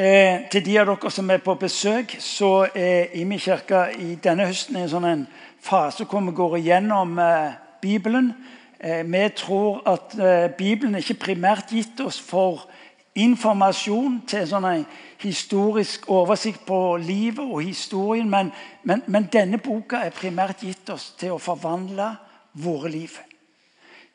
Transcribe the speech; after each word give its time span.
Eh, 0.00 0.48
til 0.48 0.62
de 0.64 0.78
av 0.80 0.86
dere 0.88 1.10
som 1.12 1.28
er 1.28 1.42
på 1.44 1.52
besøk, 1.60 2.14
så 2.24 2.62
er 2.72 3.10
Imi 3.20 3.36
kirke 3.36 3.82
i 4.00 4.14
denne 4.22 4.46
høsten 4.48 4.78
i 4.78 4.84
en 4.86 4.88
sånn 4.88 5.26
fase 5.60 6.06
hvor 6.08 6.22
vi 6.24 6.32
går 6.38 6.56
igjennom 6.56 7.18
eh, 7.20 7.58
Bibelen. 7.82 8.30
Eh, 8.78 9.02
vi 9.04 9.20
tror 9.36 9.82
at 9.90 10.16
eh, 10.16 10.46
Bibelen 10.56 10.96
ikke 11.02 11.18
primært 11.26 11.74
gitt 11.76 12.00
oss 12.00 12.16
for 12.16 12.64
informasjon 13.12 14.22
til 14.30 14.48
sånn 14.48 14.70
en 14.70 14.88
historisk 15.20 16.08
oversikt 16.08 16.64
på 16.64 16.80
livet 16.96 17.44
og 17.44 17.60
historien, 17.60 18.30
men, 18.30 18.54
men, 18.88 19.04
men 19.04 19.28
denne 19.28 19.60
boka 19.60 20.00
er 20.06 20.16
primært 20.16 20.64
gitt 20.64 20.96
oss 20.96 21.10
til 21.20 21.36
å 21.36 21.42
forvandle 21.42 22.14
våre 22.56 22.96
liv. 22.96 23.20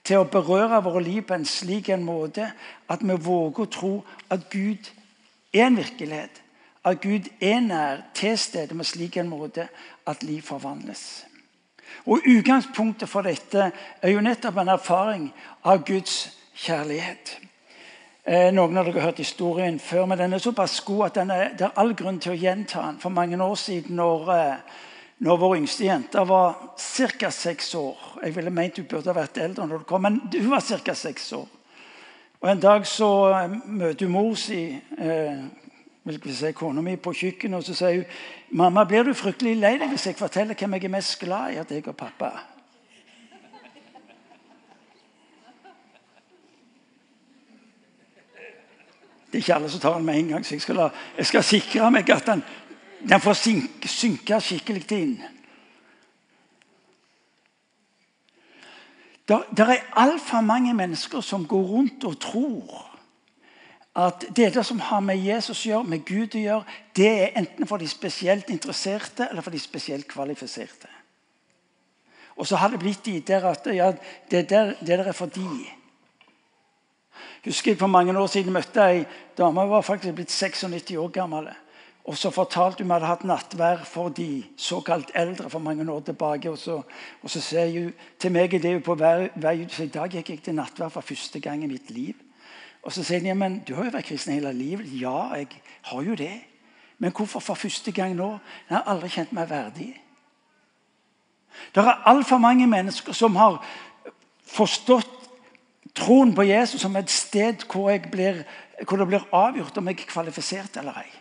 Til 0.01 0.23
å 0.23 0.29
berøre 0.33 0.81
våre 0.81 1.05
liv 1.11 1.21
på 1.29 1.37
en 1.37 1.45
slik 1.45 1.93
en 1.93 2.09
måte 2.09 2.49
at 2.89 3.05
vi 3.05 3.23
våger 3.29 3.67
å 3.67 3.73
tro 3.81 3.97
at 4.33 4.49
Gud 4.49 4.95
en 5.55 5.77
virkelighet. 5.77 6.41
At 6.85 7.01
Gud 7.01 7.29
er 7.41 7.59
nær 7.65 8.03
til 8.13 8.37
stede 8.37 8.75
med 8.77 8.85
slik 8.85 9.17
en 9.17 9.29
måte 9.29 9.67
at 10.07 10.23
liv 10.23 10.41
forvandles. 10.45 11.25
Og 12.05 12.21
Utgangspunktet 12.27 13.09
for 13.09 13.25
dette 13.25 13.71
er 14.01 14.13
jo 14.13 14.21
nettopp 14.21 14.59
en 14.61 14.73
erfaring 14.75 15.25
av 15.65 15.81
Guds 15.87 16.29
kjærlighet. 16.53 17.39
Eh, 18.25 18.51
noen 18.53 18.77
av 18.77 18.87
dere 18.87 19.01
har 19.01 19.11
hørt 19.11 19.21
historien 19.21 19.79
før, 19.79 20.07
men 20.09 20.17
den 20.17 20.33
er 20.33 20.41
såpass 20.41 20.79
god 20.85 21.05
at 21.07 21.17
er, 21.21 21.51
det 21.57 21.67
er 21.67 21.75
all 21.77 21.93
grunn 21.97 22.17
til 22.19 22.33
å 22.33 22.39
gjenta 22.39 22.81
den. 22.87 22.97
For 23.01 23.13
mange 23.13 23.37
år 23.37 23.55
siden, 23.55 23.95
når, 23.99 24.31
eh, 24.33 24.79
når 25.25 25.37
vår 25.37 25.57
yngste 25.57 25.85
jente 25.85 26.27
var 26.27 26.55
ca. 26.77 27.29
seks 27.31 27.75
år 27.75 27.97
Jeg 28.23 28.35
ville 28.35 28.49
ment 28.49 28.77
hun 28.77 28.85
burde 28.85 29.13
vært 29.13 29.37
eldre 29.37 29.67
når 29.67 29.77
det 29.79 29.87
kom, 29.87 30.01
men 30.01 30.19
hun 30.33 30.49
var 30.49 30.61
ca. 30.61 30.93
seks 30.93 31.33
år. 31.33 31.47
Og 32.45 32.51
En 32.51 32.59
dag 32.59 32.83
så 32.85 33.07
eh, 33.33 33.53
møter 33.65 34.05
hun 34.05 34.11
mor 34.13 34.35
si 34.37 34.59
eh, 34.97 35.37
si, 36.29 36.51
kona 36.53 36.81
mi 36.85 36.93
på 36.95 37.09
kjøkkenet 37.17 37.57
og 37.57 37.63
så 37.65 37.73
sier 37.73 37.95
hun, 37.95 38.03
'Mamma, 38.51 38.83
blir 38.85 39.03
du 39.03 39.13
fryktelig 39.17 39.55
lei 39.57 39.71
deg 39.81 39.89
hvis 39.89 40.05
jeg 40.05 40.15
forteller 40.15 40.53
hvem 40.53 40.73
jeg 40.73 40.83
er 40.83 40.93
mest 40.93 41.19
glad 41.19 41.53
i?' 41.53 41.57
at 41.57 41.71
jeg 41.71 41.87
og 41.87 41.97
pappa 41.97 42.29
Det 49.31 49.33
er 49.33 49.37
ikke 49.37 49.55
alle 49.55 49.69
som 49.69 49.79
tar 49.79 49.97
den 49.97 50.05
med 50.05 50.19
en 50.19 50.27
gang, 50.27 50.45
så 50.45 50.55
jeg 50.55 50.61
skal, 50.61 50.75
la, 50.75 50.89
jeg 51.17 51.25
skal 51.25 51.43
sikre 51.43 51.91
meg 51.91 52.09
at 52.09 52.25
den, 52.25 52.43
den 53.09 53.21
får 53.21 53.33
synke, 53.33 53.87
synke 53.87 54.39
skikkelig 54.39 54.91
inn. 54.91 55.17
Det 59.27 59.59
er 59.59 59.87
altfor 59.97 60.41
mange 60.45 60.73
mennesker 60.73 61.21
som 61.21 61.47
går 61.47 61.63
rundt 61.63 62.03
og 62.03 62.19
tror 62.21 62.91
at 63.95 64.25
det 64.35 64.65
som 64.65 64.79
har 64.79 64.99
med 64.99 65.17
Jesus 65.23 65.61
å 65.63 65.69
gjøre, 65.69 65.87
med 65.87 66.03
Gud 66.05 66.35
å 66.35 66.41
gjøre, 66.41 66.73
det 66.95 67.07
er 67.07 67.37
enten 67.39 67.67
for 67.67 67.79
de 67.79 67.87
spesielt 67.87 68.49
interesserte 68.51 69.29
eller 69.29 69.41
for 69.41 69.55
de 69.55 69.59
spesielt 69.59 70.07
kvalifiserte. 70.11 70.89
Og 72.35 72.47
så 72.47 72.59
har 72.59 72.73
det 72.73 72.81
blitt 72.81 73.05
de 73.05 73.21
der 73.23 73.47
at 73.47 73.67
ja, 73.71 73.93
det, 74.31 74.49
der, 74.49 74.73
det 74.81 74.97
der 74.99 75.07
er 75.07 75.15
for 75.15 75.31
de. 75.31 75.47
Husker 77.45 77.71
jeg 77.71 77.79
For 77.79 77.87
mange 77.87 78.17
år 78.19 78.27
siden 78.27 78.53
møtte 78.53 78.83
jeg 78.83 79.05
ei 79.05 79.05
dame 79.37 79.63
hun 79.63 79.71
var 79.71 79.85
faktisk 79.85 80.15
blitt 80.17 80.31
96 80.31 80.97
år 80.99 81.11
gammel. 81.15 81.47
Og 82.05 82.17
så 82.17 82.29
fortalte 82.29 82.83
hun 82.83 82.91
at 82.91 83.01
hadde 83.01 83.09
hatt 83.09 83.23
nattvær 83.25 83.79
for 83.89 84.13
de 84.13 84.43
såkalt 84.57 85.09
eldre 85.17 85.49
for 85.49 85.59
mange 85.59 85.91
år 85.91 86.03
tilbake. 86.05 86.51
Og 86.51 86.57
så, 86.57 86.81
og 87.21 87.29
så 87.29 87.41
sier 87.41 87.71
hun 87.73 87.93
til 88.21 88.31
meg 88.31 88.51
det 88.53 88.65
er 88.65 88.83
på 88.85 88.93
vei, 88.99 89.29
vei 89.35 89.55
ut, 89.63 89.79
i 89.79 89.89
dag 89.89 90.13
gikk 90.13 90.29
jeg 90.29 90.43
til 90.45 90.57
nattvær 90.59 90.93
for 90.93 91.01
første 91.01 91.41
gang 91.41 91.63
i 91.63 91.71
mitt 91.71 91.89
liv. 91.89 92.13
Og 92.85 92.93
så 92.93 93.03
sier 93.03 93.23
hun, 93.23 93.31
ja, 93.31 93.33
men 93.33 93.57
du 93.65 93.73
har 93.73 93.89
jo 93.89 93.95
vært 93.97 94.11
kristen 94.11 94.37
hele 94.37 94.53
livet. 94.53 94.93
Ja, 94.93 95.33
jeg 95.33 95.49
har 95.89 96.05
jo 96.05 96.15
det. 96.15 96.35
Men 97.01 97.11
hvorfor 97.11 97.41
for 97.41 97.57
første 97.57 97.91
gang 97.91 98.13
nå? 98.15 98.35
Jeg 98.69 98.77
har 98.77 98.85
aldri 98.93 99.09
kjent 99.09 99.33
meg 99.33 99.49
verdig. 99.49 99.89
Det 101.73 101.81
er 101.81 102.05
altfor 102.05 102.37
mange 102.37 102.67
mennesker 102.67 103.17
som 103.17 103.35
har 103.41 103.57
forstått 104.45 105.09
troen 105.95 106.35
på 106.35 106.45
Jesus 106.45 106.81
som 106.83 106.95
et 106.99 107.09
sted 107.09 107.65
hvor, 107.71 107.97
blir, 108.11 108.43
hvor 108.83 108.99
det 109.01 109.07
blir 109.09 109.29
avgjort 109.33 109.77
om 109.79 109.87
jeg 109.89 110.03
er 110.03 110.11
kvalifisert 110.11 110.77
eller 110.77 111.01
ei. 111.01 111.11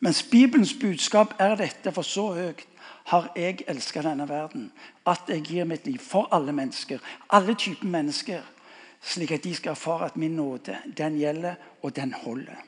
Mens 0.00 0.22
Bibelens 0.22 0.74
budskap 0.74 1.34
er 1.38 1.56
dette, 1.58 1.92
for 1.92 2.06
så 2.06 2.32
høyt 2.34 2.66
har 3.08 3.30
jeg 3.36 3.64
elska 3.66 4.02
denne 4.04 4.28
verden 4.28 4.68
at 5.08 5.30
jeg 5.32 5.42
gir 5.48 5.66
mitt 5.66 5.86
liv 5.88 5.98
for 5.98 6.28
alle 6.32 6.52
mennesker. 6.52 7.00
Alle 7.32 7.54
typer 7.54 7.88
mennesker. 7.88 8.42
Slik 9.00 9.32
at 9.32 9.44
de 9.44 9.54
skal 9.54 9.70
erfare 9.70 10.10
at 10.10 10.16
min 10.16 10.36
nåde 10.36 10.76
den 10.96 11.18
gjelder, 11.18 11.54
og 11.82 11.96
den 11.96 12.12
holder. 12.12 12.58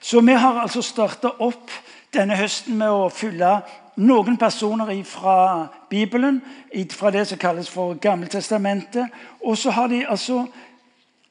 Så 0.00 0.20
vi 0.20 0.32
har 0.32 0.60
altså 0.60 0.82
starta 0.82 1.30
opp 1.38 1.70
denne 2.14 2.36
høsten 2.36 2.78
med 2.80 2.90
å 2.90 3.08
fylle 3.12 3.60
noen 4.00 4.36
personer 4.40 4.90
fra 5.04 5.68
Bibelen, 5.90 6.40
fra 6.90 7.10
det 7.10 7.26
som 7.28 7.38
kalles 7.38 7.68
for 7.70 7.94
Gammeltestamentet. 7.94 9.06
Og 9.44 9.58
så 9.58 9.70
har 9.70 9.88
de 9.88 10.06
altså 10.08 10.46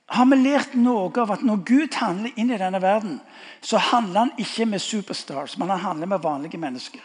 har 0.10 0.26
vi 0.26 0.40
lært 0.42 0.74
noe 0.76 1.12
av 1.22 1.32
at 1.36 1.46
når 1.46 1.62
Gud 1.66 1.96
handler 2.00 2.34
inn 2.36 2.52
i 2.52 2.58
denne 2.58 2.82
verden, 2.82 3.20
så 3.62 3.78
handler 3.78 4.20
han 4.20 4.32
ikke 4.42 4.66
med 4.66 4.82
superstars, 4.82 5.58
men 5.58 5.70
han 5.70 5.80
handler 5.80 6.08
med 6.08 6.24
vanlige 6.24 6.58
mennesker. 6.58 7.02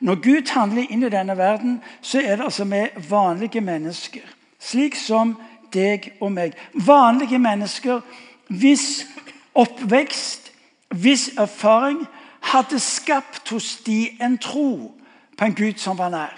Når 0.00 0.20
Gud 0.20 0.50
handler 0.52 0.90
inn 0.90 1.02
i 1.06 1.12
denne 1.12 1.36
verden, 1.38 1.78
så 2.02 2.20
er 2.20 2.36
det 2.36 2.44
altså 2.44 2.64
med 2.64 2.88
vanlige 3.08 3.60
mennesker. 3.60 4.26
Slik 4.60 4.96
som 4.96 5.36
deg 5.72 6.10
og 6.20 6.32
meg. 6.32 6.52
Vanlige 6.74 7.38
mennesker 7.38 8.02
hvis 8.48 9.06
oppvekst, 9.54 10.50
hvis 10.94 11.30
erfaring 11.38 12.04
hadde 12.52 12.80
skapt 12.80 13.48
hos 13.54 13.76
de 13.86 14.10
en 14.20 14.36
tro 14.38 14.92
på 15.38 15.44
en 15.44 15.54
Gud 15.54 15.80
som 15.80 15.98
var 15.98 16.12
nær. 16.12 16.34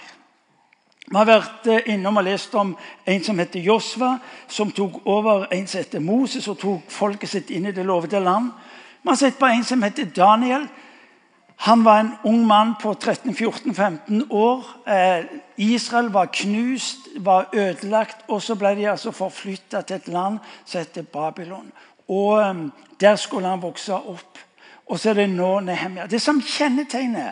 Vi 1.07 1.15
har 1.15 1.27
vært 1.29 1.67
eh, 1.71 1.85
innom 1.93 2.19
og 2.19 2.25
lest 2.27 2.55
om 2.59 2.73
en 3.07 3.21
som 3.23 3.37
heter 3.39 3.63
Josva, 3.63 4.17
som 4.51 4.73
tok 4.75 5.05
over 5.07 5.45
en 5.55 5.67
som 5.67 5.79
heter 5.79 6.03
Moses, 6.03 6.49
og 6.51 6.57
tok 6.59 6.91
folket 6.91 7.31
sitt 7.31 7.53
inn 7.55 7.69
i 7.69 7.71
det 7.71 7.85
lovede 7.87 8.19
land. 8.19 8.49
Vi 9.01 9.07
har 9.07 9.15
sett 9.15 9.39
på 9.39 9.47
en 9.47 9.63
som 9.63 9.85
heter 9.87 10.09
Daniel. 10.11 10.67
Han 11.63 11.85
var 11.85 12.01
en 12.01 12.11
ung 12.27 12.43
mann 12.47 12.75
på 12.81 12.91
13-14-15 12.91 14.27
år. 14.35 14.67
Eh, 14.83 15.31
Israel 15.69 16.11
var 16.11 16.27
knust, 16.41 17.07
var 17.23 17.47
ødelagt, 17.55 18.27
og 18.27 18.43
så 18.43 18.59
ble 18.59 18.75
de 18.75 18.89
altså 18.91 19.15
forflytta 19.15 19.81
til 19.87 20.01
et 20.01 20.11
land 20.11 20.43
som 20.65 20.83
heter 20.83 21.07
Babylon. 21.07 21.71
Og 22.07 22.41
eh, 22.41 22.67
Der 22.99 23.15
skulle 23.15 23.47
han 23.47 23.61
vokse 23.61 23.93
opp. 23.93 24.37
Og 24.87 24.99
så 24.99 25.09
er 25.09 25.13
det 25.13 25.29
nå 25.29 25.59
Nehemia. 25.59 26.07
Det 26.07 26.21
som 26.21 26.41
kjennetegner 26.41 27.31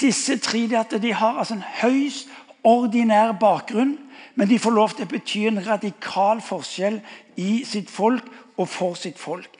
disse 0.00 0.38
tre, 0.38 0.64
er 0.72 0.80
at 0.80 1.02
de 1.02 1.12
har 1.12 1.38
altså 1.38 1.54
en 1.54 1.68
høyst 1.80 2.28
ordinær 2.64 3.34
bakgrunn, 3.40 3.98
men 4.34 4.48
de 4.48 4.58
får 4.58 4.74
lov 4.74 4.94
til 4.96 5.06
å 5.06 5.12
bety 5.12 5.44
en 5.48 5.62
radikal 5.66 6.40
forskjell 6.42 6.98
i 7.40 7.62
sitt 7.68 7.90
folk 7.90 8.26
og 8.56 8.68
for 8.68 8.98
sitt 8.98 9.18
folk. 9.20 9.50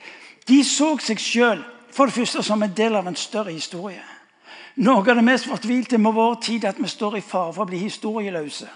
De 0.47 0.61
så 0.63 0.95
seg 1.01 1.21
sjøl 1.21 1.63
for 1.95 2.09
det 2.09 2.17
første 2.17 2.43
som 2.43 2.63
en 2.63 2.73
del 2.75 2.95
av 2.95 3.07
en 3.07 3.17
større 3.17 3.53
historie. 3.53 4.03
Noe 4.75 4.99
av 4.99 5.15
det 5.15 5.23
mest 5.23 5.47
fortvilte 5.47 5.97
med 5.97 6.15
vår 6.17 6.35
tid 6.43 6.65
er 6.65 6.73
at 6.73 6.81
vi 6.81 6.89
står 6.91 7.17
i 7.19 7.23
fare 7.23 7.53
for 7.55 7.63
å 7.63 7.69
bli 7.69 7.79
historieløse. 7.85 8.67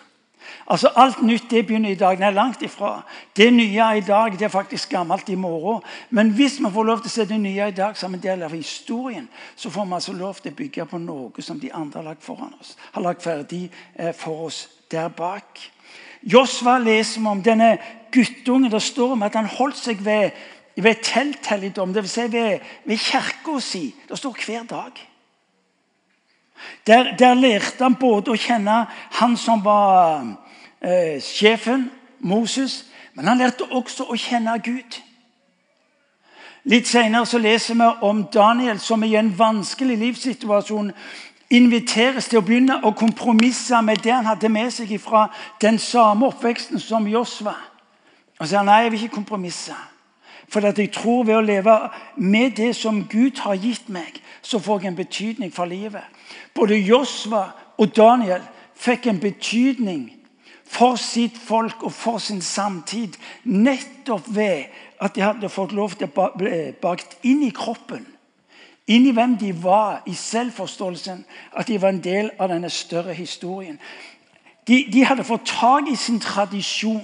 Altså 0.68 0.92
Alt 0.96 1.22
nytt 1.22 1.50
det 1.52 1.66
begynner 1.66 1.90
i 1.90 1.98
dag. 2.00 2.20
Nei, 2.20 2.32
langt 2.32 2.62
ifra. 2.62 3.02
Det 3.38 3.50
nye 3.54 3.88
i 3.98 4.04
dag 4.06 4.38
det 4.38 4.46
er 4.48 4.54
faktisk 4.54 4.90
gammelt 4.90 5.30
i 5.30 5.36
morgen. 5.36 5.82
Men 6.10 6.30
hvis 6.30 6.60
vi 6.60 6.72
får 6.74 6.84
lov 6.84 7.02
til 7.02 7.12
å 7.12 7.14
se 7.14 7.26
det 7.26 7.40
nye 7.42 7.68
i 7.68 7.76
dag 7.76 7.98
som 7.98 8.14
en 8.14 8.24
del 8.24 8.44
av 8.44 8.54
historien, 8.54 9.28
så 9.56 9.70
får 9.70 9.86
vi 9.86 9.98
altså 9.98 10.14
lov 10.14 10.42
til 10.42 10.52
å 10.52 10.60
bygge 10.62 10.86
på 10.86 11.02
noe 11.02 11.46
som 11.46 11.60
de 11.60 11.74
andre 11.74 12.02
har 12.02 12.10
lagt 12.12 12.24
foran 12.24 12.54
oss. 12.60 12.76
Har 12.92 13.06
lagt 13.06 13.24
ferdig 13.24 13.68
eh, 13.96 14.14
for 14.14 14.48
oss 14.48 14.68
der 14.92 15.10
bak. 15.10 15.60
Josva 16.22 16.78
leser 16.78 17.28
om 17.28 17.44
denne 17.44 17.78
guttungen. 18.12 18.72
Det 18.72 18.82
står 18.82 19.16
om 19.16 19.24
at 19.24 19.36
han 19.36 19.50
holdt 19.50 19.78
seg 19.78 20.06
ved, 20.06 20.32
ved 20.76 21.04
telthelligdom, 21.04 21.94
dvs. 21.94 22.12
Si 22.12 22.28
ved, 22.32 22.60
ved 22.86 22.98
kirka 22.98 23.60
si. 23.64 23.86
Det 24.10 24.18
står 24.18 24.44
hver 24.46 24.68
dag. 24.70 25.09
Der, 26.88 27.16
der, 27.20 27.34
lærte 27.34 27.84
han 27.84 27.96
både 27.96 28.34
å 28.34 28.40
kjenne 28.40 28.86
han 29.20 29.38
som 29.38 29.64
var 29.66 30.26
eh, 30.82 31.22
sjefen, 31.24 31.90
Moses, 32.20 32.86
men 33.14 33.28
han 33.28 33.40
lærte 33.40 33.68
også 33.72 34.10
å 34.10 34.18
kjenne 34.20 34.58
Gud. 34.64 35.00
Litt 36.70 36.88
senere 36.88 37.40
leser 37.40 37.78
vi 37.80 37.88
om 38.06 38.26
Daniel 38.34 38.80
som 38.80 39.04
i 39.04 39.16
en 39.16 39.32
vanskelig 39.38 39.98
livssituasjon 39.98 40.92
inviteres 41.50 42.28
til 42.30 42.42
å 42.42 42.46
begynne 42.46 42.82
å 42.86 42.92
kompromisse 42.94 43.80
med 43.82 44.04
det 44.04 44.14
han 44.14 44.28
hadde 44.30 44.52
med 44.54 44.74
seg 44.74 44.92
fra 45.02 45.28
den 45.62 45.80
samme 45.82 46.28
oppveksten 46.30 46.80
som 46.80 47.08
Josva. 47.10 47.56
Og 48.40 48.48
sier 48.48 48.64
nei, 48.64 48.84
jeg 48.84 48.92
vil 48.92 49.06
ikke 49.08 49.18
kompromisse. 49.18 49.76
For 50.50 50.66
jeg 50.66 50.92
tror 50.94 51.26
ved 51.26 51.38
å 51.38 51.46
leve 51.46 51.76
med 52.18 52.56
det 52.58 52.72
som 52.76 53.04
Gud 53.10 53.42
har 53.44 53.58
gitt 53.60 53.90
meg, 53.90 54.22
så 54.42 54.60
får 54.60 54.82
jeg 54.82 54.92
en 54.92 54.98
betydning 54.98 55.52
for 55.54 55.70
livet. 55.70 56.06
Både 56.56 56.78
Josva 56.78 57.50
og 57.78 57.96
Daniel 57.96 58.44
fikk 58.80 59.08
en 59.08 59.20
betydning 59.20 60.08
for 60.70 61.00
sitt 61.02 61.38
folk 61.38 61.84
og 61.84 61.94
for 61.96 62.22
sin 62.22 62.42
samtid 62.46 63.18
nettopp 63.44 64.28
ved 64.36 64.70
at 65.02 65.16
de 65.16 65.26
hadde 65.26 65.50
fått 65.50 65.74
lov 65.74 65.96
til 65.98 66.10
å 66.12 66.30
bli 66.38 66.72
bakt 66.82 67.18
inn 67.26 67.42
i 67.48 67.54
kroppen. 67.56 68.06
Inn 68.90 69.06
i 69.06 69.14
hvem 69.14 69.36
de 69.38 69.52
var, 69.64 70.02
i 70.10 70.16
selvforståelsen. 70.18 71.22
At 71.54 71.68
de 71.70 71.78
var 71.82 71.94
en 71.94 72.02
del 72.02 72.32
av 72.40 72.50
denne 72.50 72.72
større 72.74 73.14
historien. 73.14 73.78
De, 74.68 74.82
de 74.90 75.06
hadde 75.06 75.26
fått 75.26 75.46
tak 75.50 75.90
i 75.90 75.96
sin 75.98 76.20
tradisjon. 76.22 77.04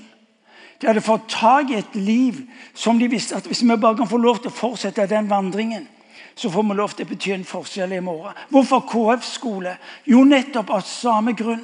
De 0.82 0.90
hadde 0.90 1.02
fått 1.06 1.30
tak 1.30 1.70
i 1.70 1.78
et 1.80 1.98
liv 1.98 2.42
som 2.74 3.00
de 3.00 3.10
visste 3.10 3.38
at 3.38 3.46
hvis 3.48 3.64
vi 3.64 3.78
bare 3.78 3.98
kan 3.98 4.10
få 4.10 4.18
lov 4.18 4.42
til 4.42 4.52
å 4.52 4.58
fortsette 4.58 5.06
den 5.10 5.30
vandringen, 5.30 5.86
så 6.36 6.50
får 6.52 6.64
vi 6.64 6.76
lov 6.76 6.94
til 6.96 7.06
å 7.06 7.10
bety 7.10 7.34
en 7.36 7.48
forskjell 7.48 7.96
i 7.96 8.04
morgen. 8.04 8.36
Hvorfor 8.52 8.84
KF-skole? 8.92 9.78
Jo, 10.12 10.24
nettopp 10.28 10.74
av 10.76 10.84
samme 10.88 11.34
grunn. 11.38 11.64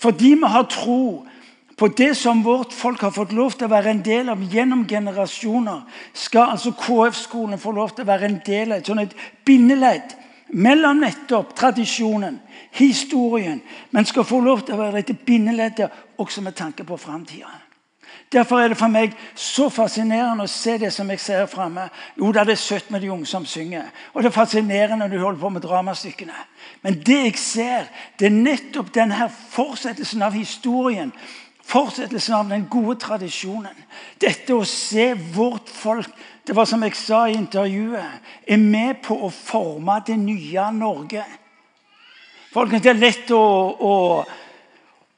Fordi 0.00 0.34
vi 0.34 0.50
har 0.50 0.66
tro 0.70 1.26
på 1.80 1.88
det 1.96 2.10
som 2.18 2.42
vårt 2.44 2.74
folk 2.76 3.00
har 3.00 3.14
fått 3.14 3.32
lov 3.32 3.54
til 3.56 3.68
å 3.68 3.72
være 3.72 3.94
en 3.94 4.02
del 4.04 4.28
av 4.28 4.42
gjennom 4.52 4.82
generasjoner, 4.88 5.86
skal 6.12 6.56
altså 6.56 6.74
KF-skolen 6.76 7.62
få 7.62 7.72
lov 7.72 7.94
til 7.94 8.04
å 8.04 8.10
være 8.10 8.28
en 8.28 8.40
del 8.44 8.74
av 8.74 8.82
et, 8.82 8.90
sånn 8.90 9.06
bindeledd 9.48 10.12
mellom 10.60 11.00
nettopp 11.00 11.54
tradisjonen, 11.56 12.36
historien, 12.76 13.62
men 13.90 14.06
skal 14.06 14.26
få 14.26 14.42
lov 14.44 14.66
til 14.66 14.76
å 14.76 14.82
være 14.82 15.00
dette 15.00 15.16
bindeleddet 15.24 16.20
også 16.20 16.42
med 16.44 16.58
tanke 16.58 16.84
på 16.84 16.98
framtida. 17.00 17.69
Derfor 18.32 18.60
er 18.60 18.70
det 18.70 18.78
for 18.78 18.92
meg 18.92 19.16
så 19.34 19.66
fascinerende 19.74 20.44
å 20.46 20.50
se 20.50 20.76
det 20.78 20.92
som 20.94 21.08
jeg 21.10 21.18
ser 21.18 21.48
framme. 21.50 21.88
Jo 22.14 22.30
da, 22.30 22.44
det 22.46 22.54
er 22.54 22.62
søtt 22.62 22.92
med 22.94 23.02
de 23.02 23.10
unge 23.10 23.26
som 23.26 23.46
synger, 23.46 23.88
og 24.14 24.22
det 24.22 24.30
er 24.30 24.36
fascinerende 24.36 25.02
når 25.02 25.10
du 25.16 25.24
holder 25.24 25.40
på 25.40 25.50
med 25.56 25.64
dramastykkene. 25.66 26.44
Men 26.86 27.00
det 27.06 27.18
jeg 27.24 27.38
ser, 27.42 27.88
det 28.18 28.28
er 28.30 28.36
nettopp 28.36 28.92
denne 28.94 29.26
fortsettelsen 29.50 30.22
av 30.22 30.38
historien. 30.38 31.10
Fortsettelsen 31.70 32.36
av 32.38 32.54
den 32.54 32.68
gode 32.70 33.00
tradisjonen. 33.02 33.74
Dette 34.22 34.54
å 34.54 34.62
se 34.66 35.10
vårt 35.34 35.70
folk 35.70 36.14
det 36.46 36.56
var 36.56 36.66
som 36.66 36.82
jeg 36.82 36.96
sa 36.98 37.26
i 37.28 37.36
intervjuet, 37.36 38.22
er 38.48 38.58
med 38.58 39.02
på 39.04 39.14
å 39.22 39.28
forme 39.30 40.00
det 40.06 40.16
nye 40.18 40.64
Norge. 40.74 41.22
Folkens, 42.50 42.82
Det 42.82 42.90
er 42.90 42.98
lett 42.98 43.30
å, 43.30 43.42
å 43.78 43.92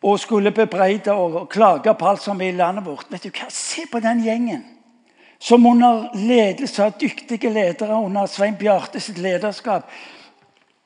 og 0.02 0.20
skulle 0.20 0.50
bebreide 0.50 1.12
og 1.12 1.48
klage 1.48 1.94
på 1.94 2.08
alt 2.08 2.22
som 2.22 2.40
er 2.40 2.50
i 2.50 2.56
landet 2.56 2.84
vårt. 2.86 3.06
Vet 3.10 3.24
du 3.24 3.30
hva? 3.30 3.48
Se 3.50 3.86
på 3.90 4.00
den 4.02 4.24
gjengen 4.24 4.64
som 5.42 5.66
under 5.66 6.10
ledelse 6.14 6.84
av 6.84 6.98
dyktige 7.00 7.50
ledere 7.50 7.98
under 7.98 8.26
Svein 8.30 8.54
Bjarte 8.58 9.00
sitt 9.02 9.18
lederskap 9.18 9.88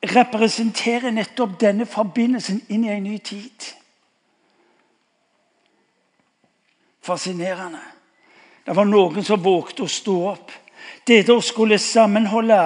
representerer 0.01 1.13
nettopp 1.13 1.59
denne 1.61 1.85
forbindelsen 1.85 2.63
inn 2.73 2.85
i 2.85 2.93
en 2.93 3.03
ny 3.05 3.17
tid. 3.17 3.67
Fascinerende. 7.05 7.81
Det 8.65 8.75
var 8.75 8.89
noen 8.89 9.23
som 9.23 9.43
vågte 9.43 9.85
å 9.85 9.91
stå 9.91 10.15
opp. 10.31 10.51
Det 11.05 11.21
å 11.29 11.37
skulle 11.41 11.77
sammenholde 11.79 12.59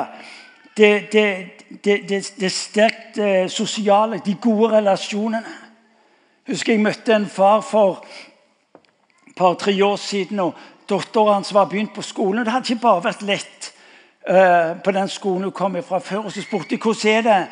det, 0.77 1.11
det, 1.11 1.27
det, 1.83 2.21
det 2.39 2.51
sterkt 2.55 3.19
eh, 3.19 3.49
sosiale, 3.51 4.21
de 4.25 4.37
gode 4.41 4.71
relasjonene 4.77 5.60
husker 6.47 6.73
jeg 6.73 6.83
møtte 6.83 7.13
en 7.15 7.27
far 7.29 7.61
for 7.61 8.05
et 9.27 9.35
par-tre 9.37 9.75
år 9.85 9.95
siden. 9.95 10.39
og 10.39 10.53
Datteren 10.89 11.33
hans 11.33 11.53
var 11.53 11.65
begynt 11.65 11.93
på 11.93 12.01
skolen. 12.01 12.45
Det 12.45 12.53
hadde 12.53 12.73
ikke 12.73 12.87
bare 12.87 13.03
vært 13.03 13.21
lett 13.21 13.71
uh, 14.29 14.81
på 14.83 14.91
den 14.91 15.09
skolen 15.09 15.43
hun 15.43 15.55
kom 15.55 15.77
fra 15.83 15.99
før. 15.99 16.25
og 16.25 16.31
Så 16.31 16.41
spurte 16.41 16.75
jeg 16.75 16.81
hvordan 16.83 17.15
er 17.15 17.21
det, 17.21 17.47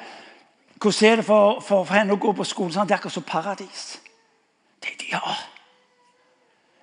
hvordan 0.82 1.12
er 1.12 1.16
det 1.16 1.26
for, 1.26 1.60
for, 1.62 1.84
for, 1.84 1.96
henne 1.96 2.14
å 2.14 2.20
gå 2.20 2.34
på 2.34 2.44
skolen. 2.44 2.74
Sånn, 2.74 2.88
det 2.88 2.98
er 2.98 3.00
akkurat 3.00 3.16
som 3.16 3.28
paradis. 3.28 3.86
Det 4.84 4.96
er 4.96 5.16
ja. 5.16 5.36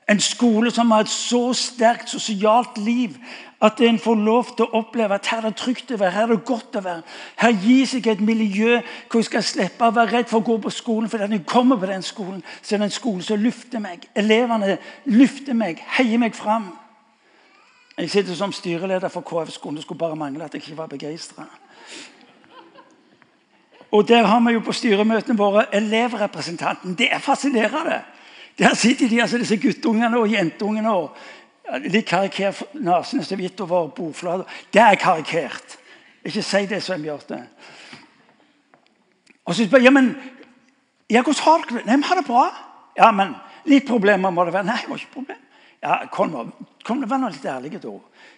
En 0.08 0.20
skole 0.20 0.70
som 0.70 0.90
har 0.90 1.02
et 1.02 1.10
så 1.10 1.50
sterkt 1.52 2.10
sosialt 2.10 2.78
liv 2.78 3.16
at 3.62 3.80
en 3.80 3.98
får 3.98 4.14
lov 4.14 4.52
til 4.54 4.66
å 4.66 4.78
oppleve 4.82 5.16
at 5.16 5.26
her 5.32 5.40
er 5.40 5.50
det 5.50 5.58
trygt 5.58 5.90
å 5.90 5.98
være, 5.98 6.12
her 6.14 6.26
er 6.28 6.34
det 6.34 6.44
godt 6.46 6.76
å 6.78 6.82
være. 6.84 7.02
Her 7.40 7.56
gis 7.64 7.94
jeg 7.96 8.06
et 8.12 8.22
miljø 8.22 8.76
hvor 9.08 9.18
jeg 9.18 9.28
skal 9.30 9.46
slippe 9.48 9.88
å 9.88 9.94
være 9.96 10.12
redd 10.12 10.30
for 10.30 10.42
å 10.42 10.46
gå 10.46 10.58
på 10.62 10.72
skolen. 10.76 11.10
For 11.10 11.18
når 11.18 11.38
jeg 11.38 11.46
kommer 11.48 11.80
på 11.80 11.90
den 11.90 12.06
skolen, 12.06 12.42
så 12.62 12.76
er 12.76 12.84
det 12.84 12.90
en 12.90 12.98
skole 12.98 13.26
som 13.26 13.42
løfter 13.42 13.82
meg. 13.82 14.06
Elevene 14.14 14.76
løfter 15.10 15.58
meg, 15.58 15.82
heier 15.98 16.22
meg 16.22 16.36
fram. 16.38 16.70
Jeg 17.96 18.12
sitter 18.12 18.36
som 18.36 18.52
styreleder 18.52 19.08
for 19.08 19.24
KF-skolen. 19.26 19.80
Det 19.80 19.86
skulle 19.86 20.04
bare 20.04 20.16
mangle 20.20 20.44
at 20.44 20.54
jeg 20.54 20.62
ikke 20.62 20.78
var 20.78 20.92
begeistra. 20.92 21.48
Og 23.90 24.08
der 24.08 24.26
har 24.28 24.40
vi 24.44 24.52
jo 24.52 24.60
på 24.60 24.72
styremøtene 24.76 25.38
våre 25.38 25.64
elevrepresentanten. 25.74 26.94
Det 26.94 27.08
er 27.10 27.18
fascinerende. 27.24 28.02
Der 28.58 28.74
sitter 28.74 29.08
de, 29.08 29.20
altså 29.20 29.38
disse 29.38 29.56
guttungene 29.60 30.18
og 30.18 30.32
jentungene 30.32 30.92
og 30.92 31.16
Litt 31.82 32.06
karikert. 32.06 32.62
Nesen 32.78 33.20
er 33.20 33.26
så 33.26 33.36
vidt 33.38 33.60
over 33.64 33.88
bordflata. 33.90 34.44
Det 34.72 34.82
er 34.82 34.94
karikert. 35.02 35.78
Ikke 36.26 36.42
si 36.42 36.60
det, 36.70 36.78
Svein 36.82 37.02
Bjarte. 37.02 37.40
Og 39.46 39.54
så 39.54 39.66
spør 39.66 39.82
jeg 39.82 39.90
ja, 39.90 39.94
men, 39.94 40.12
ja, 41.10 41.22
hvordan 41.22 41.42
har 41.42 41.66
dere 41.66 41.78
det? 41.78 41.86
Nei, 41.86 41.96
vi 41.96 42.08
har 42.08 42.20
det 42.20 42.26
bra. 42.26 42.44
Ja, 42.98 43.10
men 43.14 43.34
litt 43.66 43.86
problemer 43.86 44.30
må 44.30 44.46
det 44.46 44.54
være. 44.54 44.66
Nei, 44.66 44.78
det 44.82 44.90
var 44.90 45.02
ikke 45.02 45.18
problem. 45.18 45.42
Ja, 45.82 45.98
Kom, 46.10 46.38
kom 46.86 47.02
Vær 47.06 47.20
nå 47.22 47.30
litt 47.34 47.50
ærlig, 47.50 47.76
da. 47.82 47.92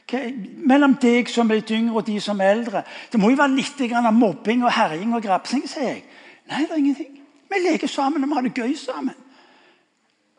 Okay. 0.09 0.33
Mellom 0.69 0.97
deg 1.01 1.29
som 1.33 1.51
er 1.51 1.61
litt 1.61 1.73
yngre, 1.77 2.01
og 2.01 2.09
de 2.09 2.19
som 2.21 2.41
er 2.41 2.57
eldre. 2.57 2.85
Det 3.13 3.21
må 3.21 3.33
jo 3.33 3.41
være 3.41 3.57
litt 3.57 3.81
av 3.93 4.13
mobbing 4.13 4.65
og 4.65 4.73
herjing 4.73 5.15
og 5.17 5.25
grapsing, 5.25 5.65
sier 5.69 5.93
jeg. 5.93 6.05
Nei, 6.49 6.65
det 6.65 6.73
er 6.73 6.81
ingenting. 6.81 7.17
Vi 7.49 7.65
leker 7.65 7.89
sammen 7.89 8.25
og 8.25 8.29
vi 8.29 8.37
har 8.37 8.49
det 8.49 8.57
gøy 8.57 8.77
sammen. 8.77 9.28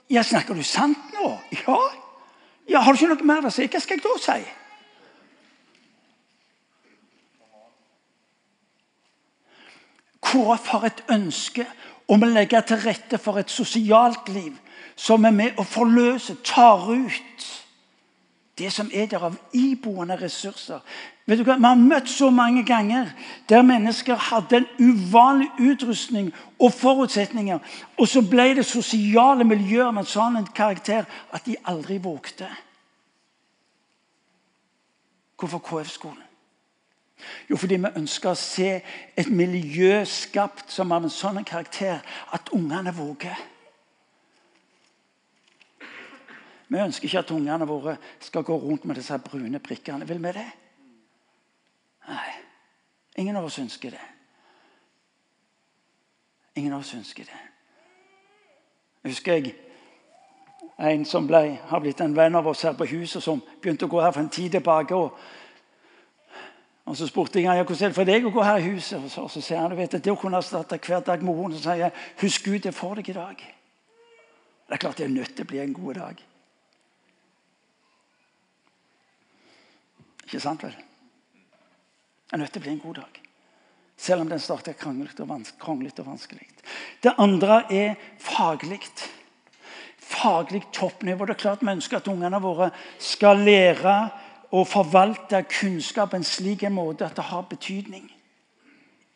Ja, 0.09 0.23
Snakker 0.23 0.57
du 0.57 0.63
sant 0.63 0.97
nå? 1.13 1.35
Ja. 1.53 1.79
Ja, 2.69 2.79
Har 2.79 2.94
du 2.94 2.97
ikke 2.97 3.13
noe 3.13 3.27
mer 3.27 3.47
å 3.50 3.51
si? 3.53 3.65
Hva 3.65 3.81
skal 3.81 3.97
jeg 3.97 4.06
da 4.06 4.15
si? 4.21 4.39
KrF 10.29 10.67
har 10.73 10.85
et 10.89 11.03
ønske 11.09 11.65
om 12.09 12.25
å 12.25 12.29
legge 12.29 12.61
til 12.67 12.81
rette 12.83 13.17
for 13.21 13.39
et 13.41 13.50
sosialt 13.50 14.29
liv 14.33 14.57
som 15.00 15.25
er 15.25 15.33
med 15.33 15.57
å 15.57 15.63
forløse, 15.65 16.35
tar 16.45 16.89
ut 16.91 17.45
det 18.59 18.71
som 18.73 18.91
er 18.94 19.07
der 19.09 19.23
av 19.23 19.38
iboende 19.56 20.17
ressurser. 20.19 20.83
Vet 21.25 21.39
du 21.39 21.45
hva? 21.47 21.56
Vi 21.57 21.67
har 21.67 21.79
møtt 21.79 22.09
så 22.09 22.29
mange 22.33 22.63
ganger 22.65 23.11
der 23.50 23.65
mennesker 23.65 24.19
hadde 24.29 24.61
en 24.61 24.69
uvanlig 24.79 25.50
utrustning 25.59 26.31
og 26.59 26.73
forutsetninger. 26.73 27.59
Og 27.97 28.07
så 28.07 28.21
ble 28.21 28.51
det 28.57 28.65
sosiale 28.65 29.47
miljøer 29.47 29.91
med 29.95 30.09
sånn 30.09 30.39
en 30.39 30.50
karakter 30.56 31.07
at 31.31 31.45
de 31.45 31.57
aldri 31.69 32.00
vågte. 32.03 32.50
Hvorfor 35.39 35.63
KF-skolen? 35.63 36.25
Jo, 37.50 37.57
fordi 37.57 37.78
vi 37.80 37.92
ønsker 37.99 38.31
å 38.31 38.39
se 38.39 38.71
et 39.18 39.30
miljø 39.31 40.04
skapt 40.07 40.71
som 40.71 40.92
av 40.95 41.04
en 41.04 41.13
sånn 41.13 41.44
karakter 41.47 41.99
at 42.35 42.51
ungene 42.56 42.94
våger. 42.95 43.37
Vi 46.69 46.78
ønsker 46.78 47.09
ikke 47.09 47.19
at 47.23 47.31
ungene 47.33 47.68
våre 47.68 47.95
skal 48.21 48.44
gå 48.45 48.57
rundt 48.57 48.85
med 48.85 48.95
disse 48.95 49.18
brune 49.19 49.59
prikkene. 49.59 50.07
Vil 50.07 50.21
vi 50.21 50.33
det? 50.35 50.45
Nei. 52.07 52.33
Ingen 53.18 53.35
av 53.35 53.47
oss 53.47 53.57
ønsker 53.59 53.90
det. 53.90 54.06
Ingen 56.56 56.73
av 56.73 56.83
oss 56.85 56.94
ønsker 56.94 57.26
det. 57.26 57.42
Jeg 59.04 59.11
husker 59.11 59.33
jeg 59.33 59.56
en 60.80 61.06
som 61.06 61.28
ble, 61.28 61.57
har 61.71 61.81
blitt 61.83 62.02
en 62.02 62.16
venn 62.16 62.35
av 62.35 62.47
oss 62.47 62.61
her 62.68 62.78
på 62.78 62.88
huset, 62.92 63.23
som 63.23 63.42
begynte 63.61 63.88
å 63.88 63.92
gå 63.92 64.02
her 64.04 64.14
for 64.14 64.23
en 64.23 64.31
tid 64.31 64.52
tilbake. 64.52 64.95
og 64.95 65.18
og 66.90 66.97
Så 66.97 67.07
spurte 67.07 67.42
jeg 67.42 67.45
ja, 67.45 67.64
hvordan 67.64 67.83
er 67.85 67.90
det 67.90 67.95
for 67.95 68.06
deg 68.07 68.26
å 68.26 68.31
gå 68.33 68.44
her 68.44 68.57
i 68.57 68.71
huset. 68.71 69.04
Og 69.04 69.11
så, 69.11 69.21
og 69.21 69.31
så 69.31 69.42
sier 69.45 69.59
han 69.61 69.78
vet, 69.78 69.92
det 69.92 70.11
å 70.11 70.18
kunne 70.18 70.40
erstatte 70.42 70.80
hver 70.81 71.04
dag 71.06 71.21
med 71.21 71.38
henne, 71.38 71.57
så 71.57 71.68
sier 71.68 71.83
jeg 71.83 71.92
husk 72.23 72.45
Gud 72.45 72.66
er 72.66 72.73
for 72.73 72.97
deg 72.97 73.09
i 73.09 73.14
dag. 73.14 73.44
Det 74.66 74.73
er 74.73 74.81
klart 74.81 74.97
det 74.97 75.06
er 75.06 75.14
nødt 75.14 75.35
til 75.35 75.45
å 75.45 75.49
bli 75.52 75.61
en 75.61 75.73
god 75.73 75.99
dag. 75.99 76.23
Ikke 80.30 80.44
sant, 80.44 80.62
vel? 80.62 80.76
Det 82.30 82.38
er 82.38 82.42
nødt 82.44 82.52
til 82.54 82.62
å 82.62 82.66
bli 82.68 82.71
en 82.76 82.83
god 82.83 83.00
dag. 83.00 83.16
Selv 83.98 84.21
om 84.21 84.30
den 84.30 84.40
starter 84.40 84.76
kranglete 84.78 85.24
og, 85.26 85.31
og 85.33 86.06
vanskelig. 86.06 86.45
Det 87.02 87.16
andre 87.18 87.64
er 87.74 87.95
faglig. 88.21 88.83
Faglig 89.98 90.62
toppnivå. 90.74 91.26
Det 91.26 91.33
er 91.33 91.42
klart 91.42 91.66
Vi 91.66 91.74
ønsker 91.74 91.98
at 91.98 92.12
ungene 92.14 92.42
våre 92.44 92.69
skal 93.02 93.42
lære 93.42 93.95
å 94.54 94.62
forvalte 94.69 95.42
kunnskap 95.50 96.14
på 96.14 96.19
en 96.19 96.28
slik 96.30 96.68
måte 96.69 97.09
at 97.09 97.18
det 97.18 97.26
har 97.26 97.50
betydning 97.50 98.06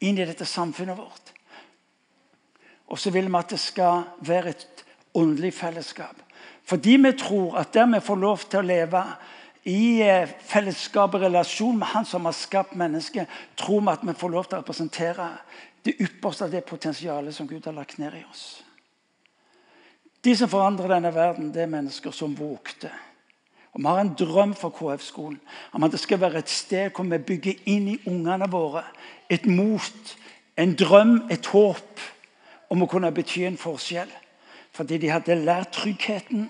inn 0.02 0.18
i 0.18 0.26
dette 0.26 0.50
samfunnet 0.50 0.98
vårt. 0.98 1.30
Og 2.90 2.98
så 2.98 3.14
vil 3.14 3.30
vi 3.30 3.38
at 3.38 3.54
det 3.54 3.62
skal 3.62 4.10
være 4.26 4.56
et 4.58 4.84
åndelig 5.14 5.54
fellesskap. 5.62 6.18
Fordi 6.66 6.98
vi 6.98 7.14
tror 7.22 7.60
at 7.62 7.74
der 7.74 7.86
vi 7.94 8.02
får 8.02 8.20
lov 8.26 8.50
til 8.50 8.64
å 8.64 8.68
leve 8.68 9.06
i 9.64 10.02
eh, 10.04 10.28
fellesskap 10.28 11.16
og 11.16 11.24
relasjon 11.24 11.78
med 11.80 11.88
Han 11.94 12.06
som 12.06 12.26
har 12.26 12.36
skapt 12.36 12.76
mennesket, 12.76 13.30
tror 13.56 13.82
vi 13.82 13.94
at 13.94 14.04
vi 14.04 14.16
får 14.20 14.34
lov 14.34 14.48
til 14.48 14.58
å 14.58 14.62
representere 14.62 15.30
det 15.84 15.96
ypperste 16.00 16.48
av 16.48 16.52
det 16.52 16.66
potensialet 16.66 17.36
som 17.36 17.48
Gud 17.48 17.66
har 17.66 17.76
lagt 17.76 17.98
ned 18.00 18.16
i 18.16 18.24
oss. 18.30 18.64
De 20.24 20.36
som 20.36 20.50
forandrer 20.50 20.96
denne 20.96 21.12
verden, 21.16 21.52
det 21.52 21.66
er 21.66 21.72
mennesker 21.72 22.12
som 22.12 22.36
vågte 22.36 22.92
Og 23.74 23.82
Vi 23.82 23.88
har 23.88 24.00
en 24.00 24.14
drøm 24.14 24.54
for 24.54 24.70
KF-skolen 24.70 25.40
om 25.74 25.84
at 25.84 25.92
det 25.92 26.00
skal 26.00 26.20
være 26.22 26.44
et 26.44 26.50
sted 26.50 26.92
hvor 26.94 27.08
vi 27.10 27.18
bygger 27.18 27.64
inn 27.66 27.88
i 27.88 28.02
ungene 28.06 28.46
våre 28.52 28.84
et 29.30 29.46
mot, 29.46 30.18
en 30.58 30.76
drøm, 30.76 31.24
et 31.32 31.46
håp 31.46 32.04
om 32.70 32.84
å 32.84 32.88
kunne 32.88 33.12
bety 33.12 33.48
en 33.48 33.58
forskjell. 33.58 34.12
Fordi 34.74 34.98
de 35.02 35.10
hadde 35.10 35.40
lært 35.42 35.74
tryggheten, 35.74 36.50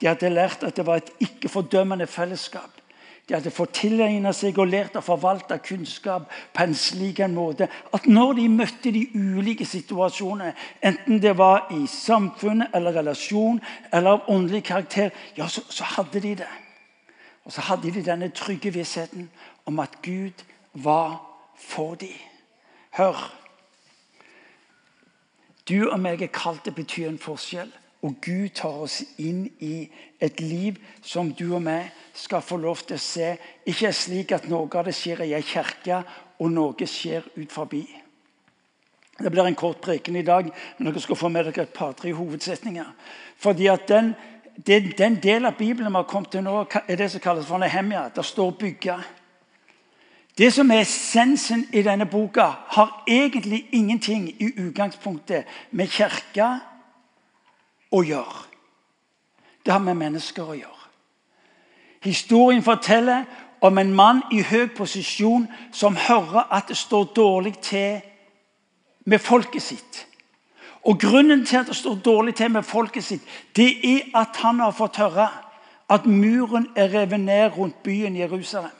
de 0.00 0.08
hadde 0.10 0.32
lært 0.32 0.64
at 0.66 0.76
det 0.76 0.86
var 0.86 1.02
et 1.02 1.12
ikke-fordømmende 1.24 2.06
fellesskap. 2.06 2.80
De 3.28 3.32
hadde 3.32 3.52
fått 3.54 3.78
tilegna 3.78 4.34
seg 4.36 4.58
og 4.60 4.68
lært 4.68 4.98
å 5.00 5.02
forvalte 5.04 5.56
kunnskap 5.64 6.26
på 6.52 6.64
en 6.64 6.74
slik 6.76 7.22
en 7.24 7.32
måte 7.36 7.70
at 7.96 8.04
når 8.10 8.34
de 8.36 8.48
møtte 8.52 8.92
de 8.92 9.06
ulike 9.16 9.64
situasjonene, 9.64 10.52
enten 10.84 11.22
det 11.24 11.32
var 11.38 11.70
i 11.72 11.86
samfunnet 11.88 12.74
eller 12.76 12.98
relasjon 12.98 13.62
eller 13.90 14.18
av 14.18 14.28
åndelig 14.34 14.66
karakter, 14.68 15.14
ja, 15.38 15.48
så, 15.48 15.64
så 15.72 15.88
hadde 15.96 16.20
de 16.20 16.34
det. 16.42 16.50
Og 17.44 17.52
så 17.52 17.64
hadde 17.64 17.94
de 17.94 18.04
denne 18.04 18.28
trygge 18.28 18.74
vissheten 18.74 19.30
om 19.64 19.80
at 19.80 19.96
Gud 20.04 20.44
var 20.74 21.16
for 21.56 21.94
dem. 21.94 22.20
Hør. 22.98 23.16
Du 25.68 25.88
og 25.88 25.96
meg 26.00 26.20
er 26.22 26.32
kalt 26.32 26.60
til 26.64 26.74
å 26.74 26.76
bety 26.76 27.06
en 27.08 27.18
forskjell. 27.20 27.72
Og 28.04 28.14
Gud 28.20 28.50
tar 28.52 28.82
oss 28.84 29.00
inn 29.16 29.46
i 29.64 29.86
et 30.20 30.40
liv 30.40 30.76
som 31.00 31.30
du 31.32 31.46
og 31.54 31.62
meg 31.64 31.88
skal 32.12 32.44
få 32.44 32.58
lov 32.60 32.82
til 32.84 32.98
å 32.98 33.02
se. 33.02 33.30
Ikke 33.64 33.92
slik 33.96 34.34
at 34.36 34.48
noe 34.50 34.68
av 34.68 34.84
det 34.84 34.92
skjer 34.96 35.24
i 35.24 35.32
ei 35.32 35.44
kirke, 35.44 36.02
og 36.38 36.50
noe 36.52 36.88
skjer 36.90 37.24
ut 37.38 37.52
forbi. 37.52 37.80
Det 39.14 39.30
blir 39.30 39.46
en 39.46 39.56
kort 39.56 39.80
preken 39.80 40.18
i 40.18 40.26
dag, 40.26 40.50
men 40.76 40.90
dere 40.90 41.00
skal 41.00 41.16
få 41.16 41.30
med 41.32 41.46
dere 41.48 41.64
et 41.64 41.72
par-tre 41.72 42.12
hovedsetninger. 42.12 42.90
Fordi 43.40 43.70
at 43.72 43.86
den, 43.88 44.12
den, 44.66 44.90
den 44.98 45.16
delen 45.22 45.48
av 45.48 45.56
Bibelen 45.56 45.92
vi 45.92 46.02
har 46.02 46.08
kommet 46.10 46.34
til 46.34 46.44
nå, 46.44 46.64
er 46.84 46.98
det 46.98 47.08
som 47.12 47.22
kalles 47.22 47.46
for 47.46 47.62
Nehemia. 47.62 48.08
Der 48.14 48.22
står 48.22 48.50
'bygge'. 48.50 49.00
Det 50.38 50.52
som 50.52 50.70
er 50.70 50.80
essensen 50.80 51.68
i 51.72 51.82
denne 51.82 52.06
boka, 52.06 52.50
har 52.66 53.04
egentlig 53.06 53.68
ingenting 53.72 54.28
i 54.42 54.52
utgangspunktet 54.58 55.44
med 55.70 55.88
kirka 55.88 56.58
å 57.94 58.02
gjøre. 58.02 58.42
Det 59.64 59.72
har 59.72 59.82
med 59.82 59.96
mennesker 59.96 60.42
å 60.42 60.56
gjøre. 60.58 60.88
Historien 62.04 62.62
forteller 62.62 63.24
om 63.64 63.78
en 63.78 63.94
mann 63.96 64.22
i 64.32 64.42
høy 64.44 64.66
posisjon 64.76 65.46
som 65.72 65.96
hører 65.96 66.50
at 66.52 66.68
det 66.68 66.76
står 66.76 67.04
dårlig 67.16 67.54
til 67.64 68.02
med 69.04 69.18
folket 69.18 69.62
sitt. 69.62 70.06
Og 70.84 71.00
Grunnen 71.00 71.46
til 71.46 71.62
at 71.62 71.70
det 71.70 71.76
står 71.76 71.94
dårlig 72.04 72.34
til 72.34 72.50
med 72.50 72.62
folket 72.62 73.04
sitt, 73.04 73.22
det 73.56 73.70
er 73.84 74.10
at 74.20 74.36
han 74.42 74.60
har 74.60 74.74
fått 74.76 75.00
høre 75.00 75.28
at 75.88 76.06
muren 76.06 76.68
er 76.76 76.92
revet 76.92 77.20
ned 77.20 77.56
rundt 77.56 77.82
byen 77.82 78.16
Jerusalem. 78.16 78.72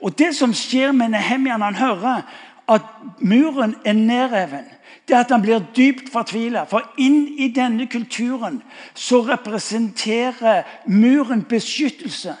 Og 0.00 0.18
Det 0.18 0.34
som 0.36 0.54
skjer 0.54 0.92
med 0.92 1.08
Nehemia 1.08 1.56
han 1.58 1.74
hører 1.74 2.22
at 2.68 2.82
muren 3.18 3.74
er 3.84 3.92
nedreven, 3.92 4.64
det 5.08 5.14
er 5.14 5.20
at 5.20 5.30
han 5.30 5.42
blir 5.42 5.62
dypt 5.76 6.10
fortvila. 6.12 6.64
For 6.66 6.82
inn 6.98 7.28
i 7.38 7.48
denne 7.54 7.86
kulturen 7.86 8.62
så 8.94 9.22
representerer 9.22 10.64
muren 10.86 11.44
beskyttelse. 11.46 12.34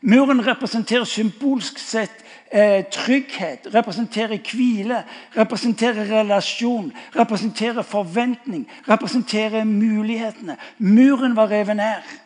Muren 0.00 0.46
representerer 0.46 1.04
symbolsk 1.04 1.78
sett 1.78 2.24
eh, 2.52 2.84
trygghet, 2.92 3.68
representerer 3.74 4.38
hvile, 4.52 5.02
representerer 5.36 6.08
relasjon, 6.10 6.92
representerer 7.16 7.82
forventning, 7.82 8.68
representerer 8.88 9.64
mulighetene. 9.64 10.56
Muren 10.78 11.36
var 11.36 11.50
revet 11.50 11.76
ned. 11.76 12.16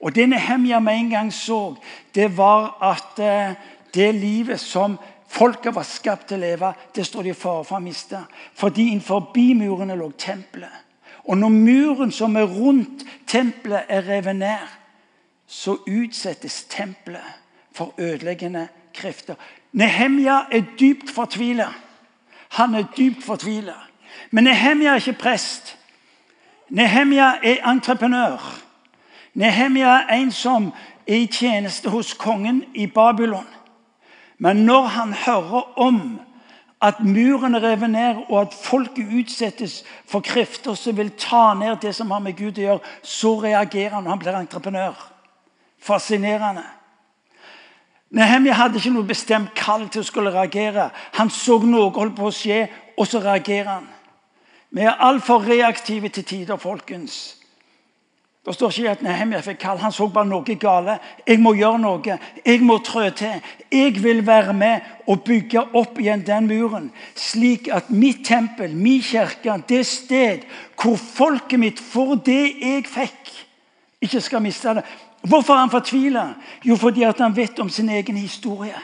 Og 0.00 0.14
det 0.14 0.28
Nehemja 0.28 0.78
med 0.78 0.94
en 0.94 1.10
gang 1.10 1.32
så, 1.34 1.74
det 2.14 2.36
var 2.36 2.78
at 2.82 3.18
eh, 3.18 3.54
det 3.94 4.14
livet 4.14 4.60
som 4.60 4.98
folket 5.28 5.74
var 5.74 5.86
skapt 5.86 6.28
til 6.28 6.38
å 6.38 6.44
leve, 6.46 6.72
det 6.94 7.06
står 7.06 7.28
de 7.28 7.32
i 7.32 7.36
fare 7.36 7.64
for 7.64 7.78
å 7.78 7.84
miste. 7.84 8.20
Fordi 8.54 8.88
innenfor 8.90 9.32
murene 9.34 9.96
lå 9.96 10.10
tempelet. 10.18 10.84
Og 11.28 11.38
når 11.38 11.48
muren 11.48 12.12
som 12.12 12.36
er 12.36 12.46
rundt 12.46 13.04
tempelet, 13.26 13.84
er 13.88 14.08
revet 14.08 14.36
ned, 14.36 14.68
så 15.46 15.78
utsettes 15.86 16.64
tempelet 16.64 17.36
for 17.72 17.94
ødeleggende 17.98 18.68
krefter. 18.94 19.34
Nehemja 19.72 20.46
er 20.50 20.64
dypt 20.78 21.10
fortvila. 21.10 21.68
Han 22.48 22.74
er 22.74 22.84
dypt 22.96 23.24
fortvila. 23.24 23.74
Men 24.30 24.44
Nehemja 24.44 24.90
er 24.90 24.96
ikke 24.96 25.20
prest. 25.20 25.76
Nehemja 26.68 27.34
er 27.42 27.62
entreprenør. 27.70 28.64
Nehemja 29.34 29.86
er 29.86 30.16
en 30.16 30.32
som 30.32 30.72
er 31.06 31.22
i 31.22 31.26
tjeneste 31.26 31.90
hos 31.90 32.14
kongen 32.14 32.64
i 32.74 32.86
Babylon. 32.86 33.46
Men 34.38 34.56
når 34.56 34.82
han 34.82 35.12
hører 35.12 35.78
om 35.78 36.20
at 36.82 37.00
muren 37.00 37.54
er 37.54 37.62
revet 37.62 37.90
ned, 37.90 38.16
og 38.28 38.40
at 38.40 38.54
folket 38.54 39.10
utsettes 39.18 39.84
for 40.06 40.20
krefter 40.20 40.74
som 40.78 40.96
vil 40.96 41.10
ta 41.10 41.54
ned 41.58 41.76
det 41.82 41.94
som 41.94 42.10
har 42.10 42.22
med 42.22 42.36
Gud 42.38 42.58
å 42.58 42.66
gjøre, 42.68 42.92
så 43.02 43.34
reagerer 43.42 43.96
han. 43.98 44.06
Han 44.06 44.18
blir 44.18 44.38
entreprenør. 44.38 44.94
Fascinerende. 45.82 46.62
Nehemja 48.10 48.54
hadde 48.56 48.78
ikke 48.78 48.94
noe 48.94 49.06
bestemt 49.08 49.50
kall 49.58 49.88
til 49.90 50.00
å 50.00 50.06
skulle 50.06 50.32
reagere. 50.32 50.88
Han 51.18 51.30
så 51.30 51.58
noe 51.60 51.90
holdt 51.92 52.16
på 52.16 52.30
å 52.30 52.34
skje, 52.34 52.68
og 52.96 53.06
så 53.06 53.20
reagerer 53.20 53.72
han. 53.74 53.90
Vi 54.70 54.84
er 54.84 55.02
altfor 55.02 55.42
reaktive 55.48 56.08
til 56.08 56.24
tider, 56.24 56.56
folkens. 56.56 57.37
Det 58.48 58.54
står 58.54 58.78
ikke 58.78 58.90
at 58.90 59.02
Nehemia 59.04 59.42
fikk 59.44 59.58
kall. 59.60 59.80
Han 59.82 59.92
så 59.92 60.06
bare 60.08 60.24
noe 60.24 60.54
gale. 60.56 60.94
Jeg 61.28 61.36
må 61.44 61.52
gjøre 61.52 61.78
noe. 61.82 62.14
Jeg 62.46 62.62
må 62.64 62.78
trø 62.80 63.10
til. 63.12 63.42
Jeg 63.68 63.98
vil 64.00 64.22
være 64.26 64.54
med 64.56 64.86
og 65.06 65.20
bygge 65.26 65.66
opp 65.76 65.98
igjen 66.00 66.22
den 66.24 66.46
muren, 66.48 66.86
slik 67.16 67.68
at 67.72 67.90
mitt 67.92 68.22
tempel, 68.24 68.72
min 68.72 69.02
kirke, 69.04 69.52
det 69.68 69.82
sted 69.86 70.46
hvor 70.80 70.96
folket 70.96 71.60
mitt 71.60 71.80
får 71.80 72.14
det 72.24 72.44
jeg 72.62 72.86
fikk, 72.88 73.32
ikke 74.00 74.20
skal 74.24 74.42
miste 74.44 74.74
det. 74.78 74.84
Hvorfor 75.28 75.54
er 75.54 75.66
han 75.66 75.72
fortvila? 75.72 76.24
Jo, 76.64 76.76
fordi 76.76 77.04
han 77.04 77.36
vet 77.36 77.60
om 77.60 77.68
sin 77.68 77.88
egen 77.88 78.16
historie. 78.16 78.80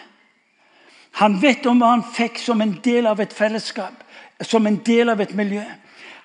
Han 1.23 1.41
vet 1.41 1.65
om 1.67 1.81
hva 1.81 1.95
han 1.95 2.05
fikk 2.05 2.41
som 2.43 2.61
en 2.61 2.77
del 2.85 3.07
av 3.07 3.21
et 3.21 3.33
fellesskap, 3.33 4.05
som 4.43 4.67
en 4.67 4.77
del 4.85 5.09
av 5.09 5.21
et 5.25 5.35
miljø. 5.35 5.65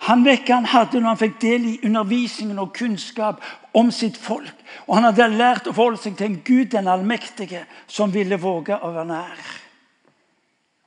Han 0.08 0.24
vekket 0.24 0.56
han 0.56 0.66
hadde 0.66 1.00
når 1.02 1.12
han 1.12 1.20
fikk 1.20 1.40
del 1.42 1.66
i 1.68 1.80
undervisningen 1.84 2.60
og 2.62 2.72
kunnskap 2.76 3.44
om 3.76 3.92
sitt 3.92 4.18
folk. 4.18 4.54
Og 4.88 4.96
han 4.96 5.10
hadde 5.10 5.28
lært 5.34 5.68
å 5.68 5.74
forholde 5.76 6.00
seg 6.00 6.16
til 6.18 6.30
en 6.30 6.38
Gud 6.46 6.70
den 6.72 6.88
allmektige 6.88 7.66
som 7.88 8.14
ville 8.14 8.40
våge 8.40 8.78
å 8.80 8.94
være 8.96 9.10
nær. 9.10 9.42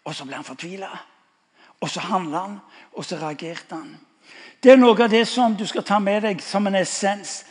Og 0.08 0.16
så 0.16 0.24
ble 0.26 0.38
han 0.38 0.46
fortvila. 0.46 0.88
Og 1.82 1.90
så 1.90 2.00
handla 2.06 2.46
han, 2.46 2.56
og 2.96 3.04
så 3.04 3.18
reagerte 3.20 3.76
han. 3.76 3.92
Det 4.62 4.72
er 4.72 4.78
noe 4.78 4.94
av 4.94 5.10
det 5.10 5.24
som 5.26 5.56
du 5.58 5.64
skal 5.66 5.84
ta 5.84 5.98
med 5.98 6.22
deg 6.22 6.42
som 6.42 6.66
en 6.66 6.78
essens. 6.78 7.42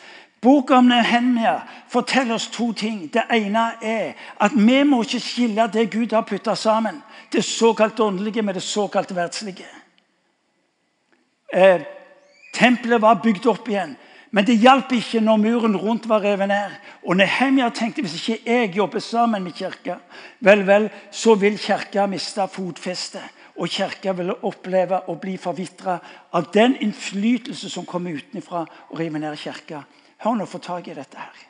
Boka 0.41 0.80
om 0.80 0.88
Nehemia 0.89 1.60
forteller 1.91 2.39
oss 2.39 2.48
to 2.50 2.72
ting. 2.74 3.03
Det 3.13 3.27
ene 3.30 3.65
er 3.84 4.15
at 4.41 4.56
vi 4.56 4.80
må 4.88 5.03
ikke 5.03 5.22
skille 5.22 5.68
det 5.70 5.91
Gud 5.94 6.15
har 6.15 6.25
putta 6.25 6.56
sammen, 6.56 7.01
det 7.32 7.44
såkalt 7.46 8.00
åndelige 8.00 8.41
med 8.41 8.58
det 8.58 8.63
såkalt 8.63 9.12
verdslige. 9.15 9.68
Eh, 11.51 11.81
tempelet 12.53 13.01
var 13.01 13.20
bygd 13.24 13.46
opp 13.51 13.67
igjen. 13.70 13.96
Men 14.31 14.48
det 14.48 14.62
hjalp 14.63 14.93
ikke 14.96 15.20
når 15.20 15.39
muren 15.41 15.75
rundt 15.75 16.08
var 16.08 16.24
revet 16.24 16.48
ned. 16.48 16.77
Og 17.03 17.17
Nehemia 17.20 17.67
tenkte 17.75 18.03
hvis 18.05 18.15
ikke 18.22 18.39
jeg 18.48 18.72
jobber 18.77 19.03
sammen 19.03 19.43
med 19.43 19.58
kirka, 19.58 19.98
vel, 20.39 20.63
vel, 20.67 20.88
så 21.12 21.36
vil 21.36 21.60
kirka 21.60 22.08
miste 22.08 22.48
fotfestet. 22.48 23.38
Og 23.60 23.67
kirka 23.70 24.15
vil 24.15 24.31
oppleve 24.31 25.01
å 25.12 25.17
bli 25.20 25.36
forvitra 25.38 25.98
av 26.31 26.48
den 26.55 26.77
innflytelse 26.79 27.70
som 27.70 27.86
kommer 27.86 28.15
utenfra 28.15 28.63
og 28.63 29.00
river 29.00 29.20
ned 29.20 29.36
kirka. 29.38 29.84
Hør 30.24 30.39
nå, 30.39 30.48
få 30.48 30.63
tak 30.63 30.88
i 30.88 30.96
dette 30.96 31.20
her. 31.20 31.48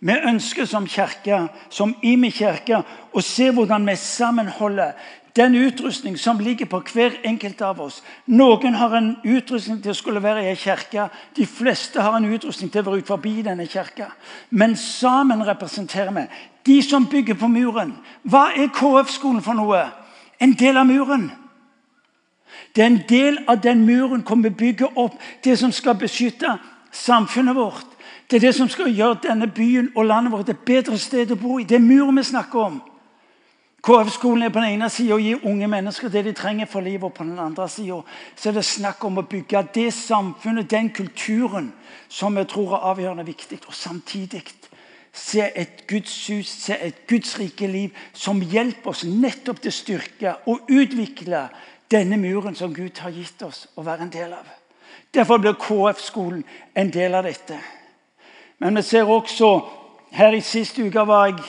Vi 0.00 0.14
ønsker 0.14 0.64
som 0.64 0.86
kirke, 0.88 1.48
som 1.68 1.92
Imi 2.06 2.30
kirke, 2.30 2.80
å 3.12 3.20
se 3.20 3.50
hvordan 3.52 3.84
vi 3.88 3.96
sammenholder 3.98 4.94
den 5.38 5.54
utrustning 5.54 6.18
som 6.18 6.40
ligger 6.40 6.66
på 6.66 6.80
hver 6.92 7.20
enkelt 7.24 7.60
av 7.62 7.80
oss. 7.80 8.02
Noen 8.26 8.74
har 8.74 8.96
en 8.98 9.12
utrustning 9.24 9.78
til 9.82 9.94
å 9.94 9.96
skulle 9.96 10.22
være 10.22 10.42
i 10.42 10.50
en 10.50 10.58
kirke. 10.58 11.08
De 11.36 11.46
fleste 11.46 12.02
har 12.02 12.16
en 12.18 12.26
utrustning 12.26 12.72
til 12.72 12.82
å 12.82 12.88
være 12.88 13.02
ut 13.02 13.12
forbi 13.12 13.36
denne 13.46 13.68
kirka. 13.70 14.10
Men 14.50 14.76
sammen 14.76 15.44
representerer 15.46 16.10
vi 16.16 16.26
de 16.66 16.80
som 16.82 17.06
bygger 17.06 17.38
på 17.38 17.48
muren. 17.48 17.94
Hva 18.22 18.48
er 18.56 18.72
KF-skolen 18.74 19.44
for 19.44 19.54
noe? 19.54 19.84
En 20.40 20.56
del 20.58 20.76
av 20.76 20.90
muren. 20.90 21.30
Det 22.74 22.82
er 22.82 22.90
en 22.90 23.02
del 23.08 23.38
av 23.48 23.62
den 23.62 23.86
muren 23.86 24.26
hvor 24.26 24.42
vi 24.42 24.50
bygger 24.50 24.98
opp 24.98 25.16
det 25.44 25.56
som 25.58 25.72
skal 25.72 25.98
beskytte 25.98 26.58
samfunnet 26.90 27.56
vårt. 27.56 27.86
Det 28.30 28.36
er 28.36 28.48
det 28.48 28.54
som 28.58 28.68
skal 28.68 28.90
gjøre 28.92 29.22
denne 29.30 29.46
byen 29.46 29.92
og 29.94 30.04
landet 30.04 30.32
vårt 30.32 30.50
et 30.52 30.66
bedre 30.66 30.98
sted 30.98 31.30
å 31.32 31.38
bo 31.40 31.58
i. 31.58 31.64
Det 31.64 31.78
er 31.78 31.84
muren 31.84 32.18
vi 32.18 32.26
snakker 32.26 32.66
om. 32.66 32.80
KF-skolen 33.82 34.42
er 34.42 34.50
på 34.50 34.58
den 34.58 34.74
ene 34.74 34.88
sida 34.90 35.14
å 35.14 35.22
gi 35.22 35.36
unge 35.46 35.68
mennesker 35.70 36.10
det 36.10 36.24
de 36.26 36.32
trenger 36.36 36.66
for 36.66 36.82
livet. 36.82 37.06
Og 37.06 37.14
på 37.14 37.24
den 37.24 37.38
andre 37.38 37.68
sida 37.70 38.00
er 38.44 38.56
det 38.56 38.64
snakk 38.66 39.04
om 39.06 39.20
å 39.20 39.26
bygge 39.30 39.62
det 39.74 39.92
samfunnet, 39.94 40.70
den 40.70 40.90
kulturen, 40.90 41.70
som 42.08 42.36
vi 42.36 42.44
tror 42.50 42.74
er 42.74 42.88
avgjørende 42.90 43.26
viktig. 43.28 43.60
Og 43.68 43.74
samtidig 43.74 44.42
se 45.14 45.46
et 45.54 45.86
Guds 45.88 46.12
se 46.50 46.74
et 46.74 47.06
Guds 47.08 47.38
rike 47.38 47.66
liv, 47.66 47.94
som 48.12 48.42
hjelper 48.42 48.90
oss 48.90 49.04
nettopp 49.04 49.62
til 49.62 49.72
å 49.72 49.78
styrke 49.78 50.34
og 50.50 50.68
utvikle 50.68 51.46
denne 51.90 52.18
muren 52.20 52.58
som 52.58 52.74
Gud 52.74 52.98
har 52.98 53.14
gitt 53.14 53.42
oss 53.42 53.66
å 53.76 53.86
være 53.86 54.08
en 54.08 54.12
del 54.12 54.34
av. 54.34 54.46
Derfor 55.14 55.38
blir 55.38 55.56
KF-skolen 55.56 56.44
en 56.74 56.90
del 56.92 57.14
av 57.14 57.24
dette. 57.24 57.56
Men 58.58 58.76
vi 58.76 58.82
ser 58.82 59.08
også 59.08 59.60
Her 60.08 60.32
i 60.32 60.40
siste 60.40 60.80
uke 60.80 61.02
var 61.04 61.26
jeg 61.28 61.42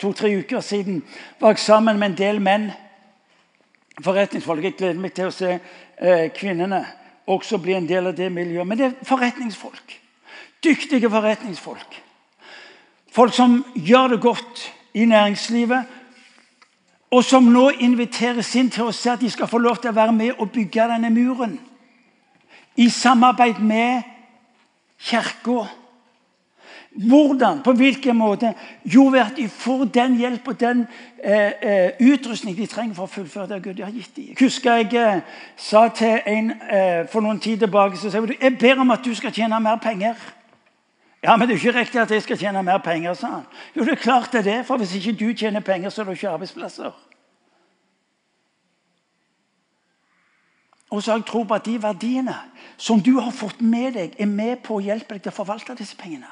to-tre 0.00 0.32
uker 0.38 0.60
siden 0.60 1.02
var 1.40 1.54
jeg 1.54 1.58
sammen 1.58 1.98
med 1.98 2.10
en 2.10 2.18
del 2.18 2.40
menn. 2.40 2.70
Forretningsfolk. 4.02 4.64
Jeg 4.64 4.76
gleder 4.76 5.00
meg 5.00 5.14
til 5.16 5.28
å 5.28 5.34
se 5.34 5.52
eh, 5.56 6.28
kvinnene 6.36 6.84
også 7.26 7.58
bli 7.62 7.76
en 7.76 7.88
del 7.88 8.06
av 8.10 8.16
det 8.16 8.30
miljøet. 8.32 8.66
Men 8.68 8.78
det 8.78 8.86
er 8.86 9.08
forretningsfolk. 9.08 9.98
Dyktige 10.64 11.10
forretningsfolk. 11.10 11.98
Folk 13.12 13.34
som 13.34 13.60
gjør 13.74 14.14
det 14.14 14.20
godt 14.20 14.72
i 14.94 15.04
næringslivet, 15.04 15.84
og 17.12 17.24
som 17.24 17.44
nå 17.52 17.66
inviteres 17.84 18.54
inn 18.56 18.70
til 18.72 18.88
å 18.88 18.94
se 18.96 19.10
at 19.12 19.20
de 19.20 19.28
skal 19.30 19.48
få 19.48 19.60
lov 19.60 19.82
til 19.82 19.92
å 19.92 19.96
være 19.96 20.14
med 20.16 20.38
og 20.40 20.48
bygge 20.52 20.88
denne 20.88 21.10
muren. 21.12 21.58
I 22.76 22.88
samarbeid 22.88 23.60
med 23.60 24.08
Kirka. 24.96 25.66
Hvordan? 26.94 27.62
På 27.62 27.72
hvilken 27.72 28.16
måte? 28.16 28.54
Jo, 28.84 29.06
ved 29.06 29.20
at 29.20 29.36
de 29.36 29.48
får 29.48 29.84
den 29.84 30.16
hjelp 30.16 30.48
og 30.48 30.60
den 30.60 30.86
eh, 31.24 31.52
eh, 31.62 31.90
utrustning 32.00 32.56
de 32.56 32.66
trenger 32.66 32.94
for 32.94 33.08
å 33.08 33.12
fullføre 33.12 33.48
det 33.48 33.62
Gud 33.64 33.80
har 33.80 33.94
gitt 33.94 34.16
dem. 34.16 34.26
Jeg 34.28 34.36
husker 34.40 34.82
jeg 34.82 34.92
eh, 35.00 35.22
sa 35.56 35.86
til 35.88 36.20
en 36.26 36.52
eh, 36.52 37.08
for 37.08 37.24
noen 37.24 37.40
tid 37.40 37.64
tilbake 37.64 37.96
så 37.96 38.10
sa 38.10 38.20
jeg, 38.20 38.36
jeg 38.42 38.58
ber 38.60 38.84
om 38.84 38.92
at 38.92 39.04
du 39.04 39.14
skal 39.16 39.32
tjene 39.32 39.60
mer 39.60 39.80
penger. 39.80 40.20
Ja, 41.24 41.36
men 41.36 41.48
det 41.48 41.54
er 41.56 41.62
ikke 41.62 41.78
riktig 41.78 42.02
at 42.02 42.10
jeg 42.10 42.26
skal 42.26 42.38
tjene 42.38 42.62
mer 42.66 42.84
penger, 42.84 43.14
sa 43.14 43.32
han. 43.38 43.48
Jo, 43.76 43.88
det 43.88 43.96
er 43.96 44.04
klart 44.04 44.32
det 44.32 44.42
er 44.42 44.50
det, 44.50 44.60
for 44.66 44.76
hvis 44.76 44.94
ikke 44.98 45.16
du 45.16 45.32
tjener 45.32 45.64
penger, 45.64 45.90
så 45.90 46.02
er 46.02 46.10
det 46.10 46.18
ikke 46.18 46.36
arbeidsplasser. 46.36 46.92
Og 50.90 51.02
så 51.02 51.10
har 51.10 51.18
jeg 51.18 51.26
tro 51.26 51.42
på 51.42 51.54
at 51.54 51.64
de 51.64 51.82
verdiene 51.82 52.36
som 52.76 53.00
du 53.00 53.14
har 53.20 53.32
fått 53.32 53.62
med 53.64 53.94
deg, 53.96 54.16
er 54.18 54.28
med 54.28 54.60
på 54.66 54.76
å 54.76 54.82
hjelpe 54.84 55.14
deg 55.14 55.22
til 55.24 55.32
å 55.32 55.40
forvalte 55.40 55.78
disse 55.78 55.96
pengene. 55.96 56.28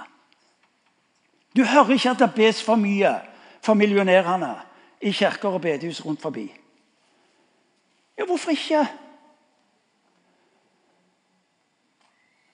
Du 1.56 1.64
hører 1.64 1.90
ikke 1.90 2.10
at 2.10 2.18
det 2.18 2.34
bes 2.34 2.62
for 2.62 2.78
mye 2.78 3.14
for 3.62 3.74
millionærene 3.74 4.54
i 5.00 5.12
kirker 5.12 5.48
og 5.48 5.60
bedehus 5.60 6.04
rundt 6.04 6.22
forbi. 6.22 6.46
Ja, 8.18 8.24
hvorfor 8.24 8.50
ikke? 8.50 8.86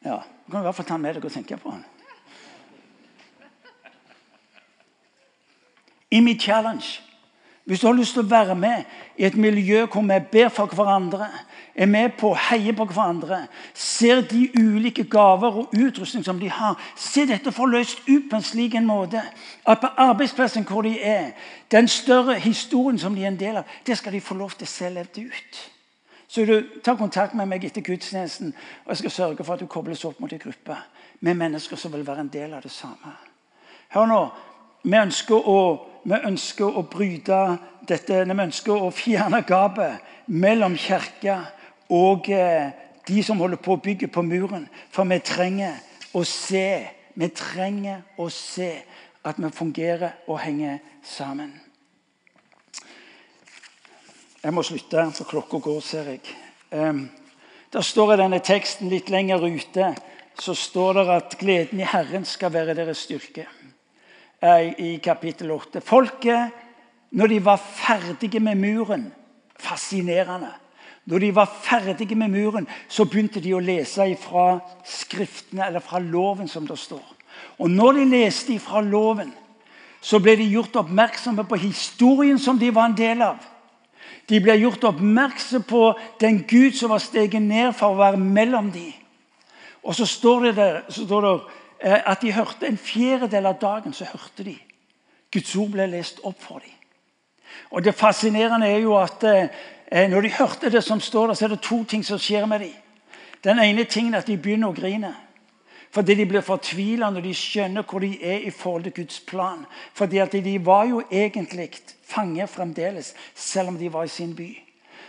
Ja, 0.05 0.19
Du 0.47 0.50
kan 0.50 0.61
i 0.61 0.62
hvert 0.62 0.75
fall 0.75 0.87
ta 0.87 0.97
med 0.97 1.17
deg 1.17 1.25
og 1.26 1.33
tenke 1.33 1.57
på 1.59 1.71
den. 1.71 1.85
I 6.11 6.21
mitt 6.23 6.43
challenge 6.43 7.03
hvis 7.66 7.80
du 7.80 7.87
har 7.87 7.96
lyst 7.99 8.14
til 8.14 8.23
å 8.23 8.30
være 8.30 8.54
med 8.54 8.85
i 9.18 9.25
et 9.26 9.37
miljø 9.37 9.88
hvor 9.90 10.04
vi 10.06 10.18
ber 10.32 10.49
for 10.54 10.70
hverandre, 10.70 11.26
er 11.75 11.88
med 11.90 12.12
på 12.14 12.30
å 12.30 12.38
heie 12.49 12.70
på 12.73 12.85
hverandre, 12.87 13.40
ser 13.75 14.20
de 14.30 14.44
ulike 14.54 15.04
gaver 15.11 15.58
og 15.61 15.75
utrustning 15.75 16.23
som 16.25 16.38
de 16.38 16.46
har, 16.46 16.78
se 16.94 17.26
dette 17.26 17.52
forløst 17.52 18.06
ut 18.06 18.28
på 18.30 18.38
en 18.38 18.46
slik 18.46 18.76
en 18.78 18.87
måte 18.87 19.18
at 19.66 19.82
på 19.82 19.90
arbeidsplassen 19.99 20.66
hvor 20.68 20.87
de 20.87 20.94
er, 21.02 21.32
den 21.70 21.88
større 21.90 22.38
historien 22.38 23.02
som 23.02 23.18
de 23.18 23.25
er 23.25 23.32
en 23.32 23.40
del 23.40 23.58
av, 23.58 23.75
det 23.87 23.99
skal 23.99 24.14
de 24.14 24.23
få 24.23 24.38
lov 24.38 24.54
til 24.54 24.68
å 24.68 24.70
se 24.70 24.92
levd 24.94 25.18
ut. 25.26 25.58
Så 26.28 26.46
du 26.46 26.54
tar 26.85 26.94
kontakt 27.02 27.35
med 27.35 27.50
meg 27.50 27.66
etter 27.66 27.82
gudstjenesten, 27.82 28.54
og 28.85 28.94
jeg 28.94 29.02
skal 29.02 29.16
sørge 29.16 29.44
for 29.44 29.54
at 29.58 29.61
du 29.61 29.66
kobles 29.66 30.04
opp 30.06 30.23
mot 30.23 30.32
en 30.32 30.42
gruppe 30.42 30.78
med 31.20 31.35
mennesker 31.35 31.76
som 31.76 31.92
vil 31.92 32.06
være 32.06 32.28
en 32.28 32.32
del 32.32 32.54
av 32.54 32.62
det 32.62 32.70
samme. 32.70 33.18
Hør 33.90 34.06
nå, 34.06 34.23
vi 34.87 34.99
ønsker 35.02 35.50
å 35.50 35.58
vi 36.07 36.19
ønsker 36.29 36.79
å 36.79 36.85
bryte 36.87 37.39
dette, 37.87 38.23
vi 38.23 38.43
ønsker 38.45 38.79
å 38.79 38.93
fjerne 38.95 39.43
gapet 39.47 40.05
mellom 40.31 40.77
kirka 40.79 41.40
og 41.90 42.31
eh, 42.31 42.71
de 43.07 43.23
som 43.27 43.40
holder 43.42 43.61
på 43.62 43.75
å 43.75 43.83
bygge 43.83 44.09
på 44.14 44.23
muren. 44.27 44.69
For 44.95 45.07
vi 45.11 45.19
trenger 45.23 45.79
å 46.14 46.23
se. 46.27 46.87
Vi 47.16 47.29
trenger 47.35 48.03
å 48.23 48.29
se 48.31 48.71
at 49.27 49.38
vi 49.42 49.51
fungerer 49.55 50.27
og 50.29 50.40
henger 50.42 50.79
sammen. 51.07 51.55
Jeg 54.42 54.55
må 54.55 54.62
slutte, 54.62 55.09
for 55.16 55.27
klokka 55.27 55.59
går, 55.59 55.81
ser 55.83 56.11
jeg. 56.12 56.21
Um, 56.71 57.07
der 57.73 57.83
står 57.83 58.14
i 58.14 58.21
denne 58.21 58.38
teksten 58.47 58.92
litt 58.92 59.11
lenger 59.11 59.42
ute 59.42 59.95
så 60.38 60.55
står 60.55 61.01
det 61.01 61.07
at 61.14 61.38
gleden 61.40 61.81
i 61.81 61.88
Herren 61.88 62.27
skal 62.29 62.53
være 62.55 62.77
deres 62.77 63.07
styrke 63.07 63.47
i 64.78 64.96
kapittel 65.02 65.50
8. 65.50 65.80
Folket, 65.80 66.52
når 67.11 67.26
de 67.26 67.44
var 67.44 67.56
ferdige 67.56 68.40
med 68.40 68.54
muren 68.54 69.12
Fascinerende. 69.59 70.50
Når 71.06 71.18
de 71.18 71.35
var 71.35 71.48
ferdige 71.62 72.14
med 72.14 72.28
muren, 72.28 72.66
så 72.88 73.04
begynte 73.04 73.40
de 73.40 73.54
å 73.54 73.62
lese 73.62 74.04
fra 74.20 74.59
Skriftene, 74.85 75.66
eller 75.66 75.80
fra 75.80 75.98
loven, 76.02 76.48
som 76.48 76.66
det 76.66 76.78
står. 76.78 77.04
Og 77.59 77.70
når 77.70 78.00
de 78.00 78.04
leste 78.11 78.59
fra 78.61 78.82
loven, 78.85 79.32
så 80.00 80.20
ble 80.20 80.37
de 80.37 80.50
gjort 80.50 80.76
oppmerksomme 80.76 81.46
på 81.48 81.56
historien 81.62 82.38
som 82.38 82.59
de 82.59 82.68
var 82.74 82.90
en 82.90 82.98
del 82.98 83.22
av. 83.24 83.40
De 84.28 84.40
ble 84.42 84.59
gjort 84.61 84.85
oppmerksom 84.90 85.64
på 85.64 85.82
den 86.20 86.42
Gud 86.48 86.76
som 86.76 86.92
var 86.92 87.00
steget 87.00 87.42
ned 87.42 87.72
for 87.78 87.94
å 87.94 88.00
være 88.02 88.20
mellom 88.20 88.68
dem. 88.74 88.92
Og 89.87 89.94
så 89.94 90.06
står 90.11 90.50
det 90.50 90.56
der, 90.59 90.82
så 90.90 91.06
står 91.06 91.22
det 91.22 91.35
Eh, 91.40 91.65
at 91.81 92.23
de 92.23 92.33
hørte 92.33 92.67
en 92.67 92.79
fjerdedel 92.79 93.47
av 93.47 93.61
dagen 93.61 93.93
så 93.93 94.07
hørte 94.09 94.45
de. 94.45 94.57
Guds 95.33 95.57
ord 95.57 95.71
ble 95.75 95.87
lest 95.91 96.23
opp 96.25 96.39
for 96.41 96.65
dem. 96.65 96.73
Og 97.71 97.85
Det 97.85 97.95
fascinerende 97.95 98.67
er 98.67 98.79
jo 98.79 98.97
at 98.97 99.25
eh, 99.25 100.09
når 100.11 100.21
de 100.21 100.33
hørte 100.33 100.71
det 100.71 100.85
som 100.85 101.01
står 101.01 101.27
der, 101.27 101.35
så 101.35 101.45
er 101.45 101.49
det 101.55 101.61
to 101.61 101.85
ting 101.85 102.05
som 102.05 102.19
skjer 102.19 102.47
med 102.47 102.61
dem. 102.61 102.75
Den 103.45 103.59
ene 103.59 103.85
tingen 103.85 104.15
er 104.15 104.19
at 104.19 104.27
de 104.27 104.37
begynner 104.37 104.69
å 104.69 104.77
grine. 104.77 105.15
Fordi 105.91 106.15
de 106.15 106.27
blir 106.27 106.45
fortvila 106.45 107.11
når 107.11 107.25
de 107.25 107.35
skjønner 107.35 107.87
hvor 107.89 108.03
de 108.05 108.11
er 108.21 108.45
i 108.45 108.51
forhold 108.51 108.85
til 108.85 108.93
Guds 108.93 109.21
plan. 109.21 109.65
Fordi 109.95 110.19
at 110.19 110.33
de 110.33 110.59
var 110.65 110.85
jo 110.85 111.03
egentlig 111.11 111.71
fanger 112.05 112.47
fremdeles, 112.47 113.15
selv 113.35 113.69
om 113.69 113.79
de 113.79 113.93
var 113.93 114.05
i 114.05 114.12
sin 114.12 114.35
by. 114.37 114.65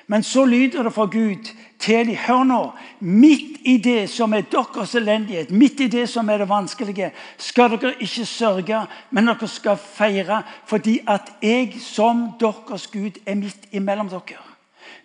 Men 0.08 0.24
så 0.24 0.46
lyder 0.46 0.84
det 0.84 0.94
fra 0.94 1.06
Gud 1.06 1.50
til 1.80 2.08
de, 2.08 2.16
hør 2.16 2.44
nå, 2.48 2.62
midt 3.00 3.60
i 3.68 3.76
det 3.84 4.08
som 4.10 4.34
er 4.34 4.48
deres 4.48 4.96
elendighet, 4.96 5.52
midt 5.52 5.84
i 5.84 5.90
det 5.92 6.08
som 6.10 6.30
er 6.30 6.42
det 6.42 6.50
vanskelige, 6.50 7.12
skal 7.38 7.76
dere 7.76 7.94
ikke 8.00 8.26
sørge, 8.26 8.86
men 9.12 9.28
dere 9.28 9.50
skal 9.52 9.78
feire, 9.78 10.42
fordi 10.66 11.00
at 11.08 11.34
jeg 11.44 11.76
som 11.84 12.30
deres 12.40 12.88
Gud 12.88 13.20
er 13.26 13.36
midt 13.36 13.68
imellom 13.72 14.10
dere. 14.10 14.44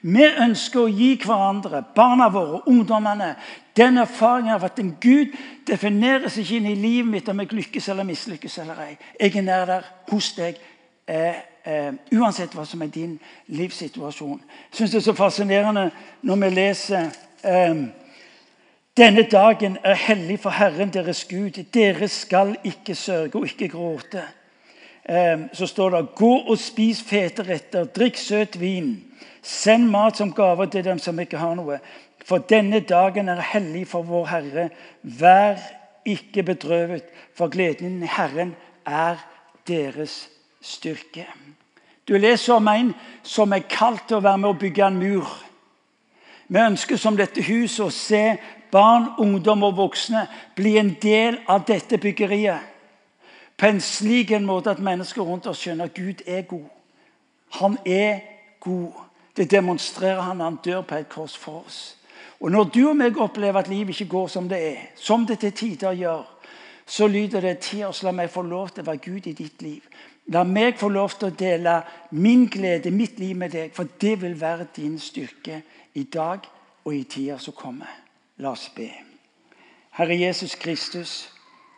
Vi 0.03 0.25
ønsker 0.27 0.83
å 0.83 0.91
gi 0.91 1.13
hverandre, 1.23 1.85
barna 1.95 2.27
våre, 2.31 2.63
ungdommene, 2.71 3.35
den 3.77 3.99
erfaringen 4.03 4.55
av 4.55 4.65
at 4.67 4.81
en 4.83 4.97
Gud 5.01 5.35
defineres 5.67 6.39
ikke 6.39 6.59
inn 6.59 6.73
i 6.73 6.79
livet 6.79 7.11
mitt 7.11 7.31
om 7.31 7.43
jeg 7.43 7.55
lykkes 7.55 7.89
eller 7.89 8.07
mislykkes 8.07 8.59
eller 8.63 8.83
ei. 8.87 8.97
Jeg 9.21 9.37
er 9.39 9.47
nær 9.47 9.67
der 9.67 9.87
hos 10.11 10.33
deg. 10.37 10.59
Eh, 11.07 11.39
eh, 11.65 11.93
uansett 12.13 12.55
hva 12.55 12.65
som 12.67 12.83
er 12.83 12.93
din 12.93 13.17
livssituasjon. 13.47 14.41
Jeg 14.71 14.79
syns 14.79 14.95
det 14.95 15.01
er 15.01 15.09
så 15.09 15.17
fascinerende 15.17 15.91
når 16.23 16.41
vi 16.43 16.51
leser 16.55 17.11
eh, 17.45 17.83
denne 18.97 19.23
dagen 19.23 19.79
er 19.85 19.97
hellig 19.97 20.39
for 20.43 20.53
Herren 20.53 20.91
deres 20.93 21.25
Gud. 21.25 21.57
Dere 21.73 22.09
skal 22.09 22.57
ikke 22.65 22.95
sørge 22.95 23.39
og 23.41 23.47
ikke 23.49 23.71
gråte. 23.73 24.25
Eh, 25.09 25.49
så 25.53 25.67
står 25.67 25.91
det 25.91 26.03
gå 26.19 26.33
og 26.41 26.59
spis 26.59 27.01
fete 27.03 27.47
retter, 27.49 27.89
drikk 27.89 28.21
søt 28.21 28.61
vin. 28.61 28.99
Send 29.43 29.89
mat 29.91 30.21
som 30.21 30.33
gaver 30.33 30.69
til 30.69 30.85
dem 30.85 31.01
som 31.01 31.19
ikke 31.21 31.41
har 31.41 31.57
noe. 31.57 31.81
For 32.25 32.39
denne 32.39 32.83
dagen 32.85 33.29
er 33.33 33.41
hellig 33.55 33.87
for 33.89 34.05
vår 34.07 34.29
Herre. 34.31 34.69
Vær 35.03 35.57
ikke 36.05 36.43
bedrøvet, 36.43 37.09
for 37.35 37.49
gleden 37.49 38.03
i 38.03 38.11
Herren 38.13 38.55
er 38.87 39.25
deres 39.69 40.32
styrke. 40.63 41.27
Du 42.09 42.17
leser 42.19 42.55
om 42.55 42.69
en 42.69 42.95
som 43.23 43.53
er 43.53 43.69
kalt 43.71 44.09
til 44.09 44.19
å 44.19 44.25
være 44.25 44.41
med 44.43 44.51
å 44.51 44.59
bygge 44.59 44.87
en 44.87 44.99
mur. 44.99 45.29
Vi 46.49 46.59
ønsker 46.61 46.99
som 47.01 47.17
dette 47.17 47.43
huset 47.47 47.85
å 47.87 47.91
se 47.95 48.25
barn, 48.73 49.13
ungdom 49.19 49.63
og 49.69 49.77
voksne 49.79 50.27
bli 50.57 50.77
en 50.81 50.95
del 51.03 51.39
av 51.49 51.65
dette 51.69 51.99
byggeriet. 51.99 52.69
På 53.57 53.69
en 53.69 53.81
slik 53.81 54.33
en 54.33 54.47
måte 54.49 54.73
at 54.73 54.83
mennesker 54.83 55.23
rundt 55.23 55.47
oss 55.47 55.63
skjønner 55.63 55.91
at 55.91 55.95
Gud 55.95 56.25
er 56.27 56.43
god. 56.49 56.69
Han 57.61 57.79
er 57.87 58.21
god. 58.61 58.93
Det 59.37 59.51
demonstrerer 59.51 60.21
han 60.21 60.41
når 60.41 60.45
han 60.45 60.61
dør 60.65 60.81
på 60.83 60.99
et 60.99 61.09
kors 61.09 61.37
for 61.39 61.63
oss. 61.67 61.97
Og 62.43 62.51
Når 62.51 62.65
du 62.75 62.89
og 62.89 62.97
meg 62.97 63.19
opplever 63.19 63.61
at 63.61 63.69
livet 63.69 63.95
ikke 63.95 64.11
går 64.11 64.29
som 64.29 64.49
det 64.49 64.59
er, 64.59 64.79
som 64.97 65.27
det 65.27 65.39
til 65.39 65.53
tider 65.53 65.93
gjør, 65.93 66.25
så 66.87 67.07
lyder 67.07 67.41
det 67.41 67.59
til 67.59 67.85
oss 67.87 68.03
la 68.03 68.11
meg 68.13 68.31
få 68.31 68.43
lov 68.43 68.73
til 68.75 68.83
å 68.83 68.91
være 68.91 69.05
Gud 69.05 69.27
i 69.31 69.33
ditt 69.33 69.63
liv. 69.63 69.83
La 70.33 70.45
meg 70.49 70.79
få 70.81 70.89
lov 70.89 71.17
til 71.19 71.29
å 71.29 71.37
dele 71.37 71.77
min 72.17 72.47
glede, 72.51 72.91
mitt 72.91 73.19
liv 73.21 73.37
med 73.37 73.53
deg, 73.53 73.73
for 73.75 73.91
det 74.01 74.15
vil 74.23 74.37
være 74.41 74.71
din 74.77 74.99
styrke 74.99 75.63
i 75.99 76.05
dag 76.05 76.47
og 76.85 76.95
i 76.95 77.03
tida 77.05 77.39
som 77.39 77.57
kommer. 77.57 77.91
La 78.41 78.55
oss 78.55 78.71
be. 78.75 78.89
Herre 79.99 80.17
Jesus 80.17 80.55
Kristus, 80.57 81.27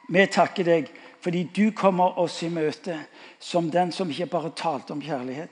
vi 0.09 0.27
takker 0.31 0.65
deg 0.65 0.93
Fordi 1.25 1.49
du 1.57 1.71
kommer 1.73 2.19
oss 2.21 2.43
i 2.45 2.51
møte 2.53 2.99
som 3.41 3.71
den 3.73 3.93
som 3.97 4.11
ikke 4.13 4.27
bare 4.29 4.51
talte 4.53 4.93
om 4.93 5.01
kjærlighet, 5.01 5.49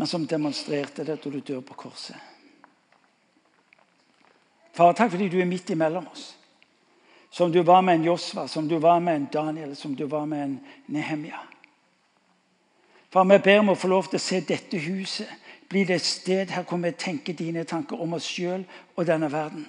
men 0.00 0.08
som 0.08 0.24
demonstrerte 0.24 1.04
det 1.04 1.18
da 1.20 1.30
du 1.30 1.42
dør 1.44 1.60
på 1.60 1.76
korset. 1.76 2.16
Far, 4.72 4.94
takk 4.96 5.12
fordi 5.12 5.28
du 5.28 5.36
er 5.42 5.50
midt 5.50 5.68
imellom 5.70 6.08
oss. 6.08 6.30
Som 7.28 7.52
du 7.52 7.60
var 7.62 7.82
med 7.84 8.00
en 8.00 8.08
Josva, 8.08 8.46
som 8.48 8.64
du 8.68 8.78
var 8.80 9.02
med 9.04 9.18
en 9.18 9.28
Daniel, 9.32 9.76
som 9.76 9.92
du 9.92 10.06
var 10.08 10.24
med 10.24 10.42
en 10.46 10.56
Nehemia. 10.88 11.42
Far, 13.14 13.24
vi 13.30 13.36
ber 13.38 13.60
om 13.62 13.68
å 13.70 13.76
få 13.78 13.86
lov 13.92 14.08
til 14.10 14.18
å 14.18 14.24
se 14.24 14.40
dette 14.42 14.78
huset 14.82 15.30
bli 15.70 15.84
det 15.86 16.00
et 16.00 16.06
sted 16.06 16.50
her 16.50 16.64
hvor 16.66 16.80
vi 16.82 16.90
tenker 16.98 17.36
dine 17.38 17.62
tanker 17.62 18.00
om 18.02 18.16
oss 18.16 18.26
sjøl 18.26 18.64
og 18.96 19.06
denne 19.06 19.28
verden. 19.30 19.68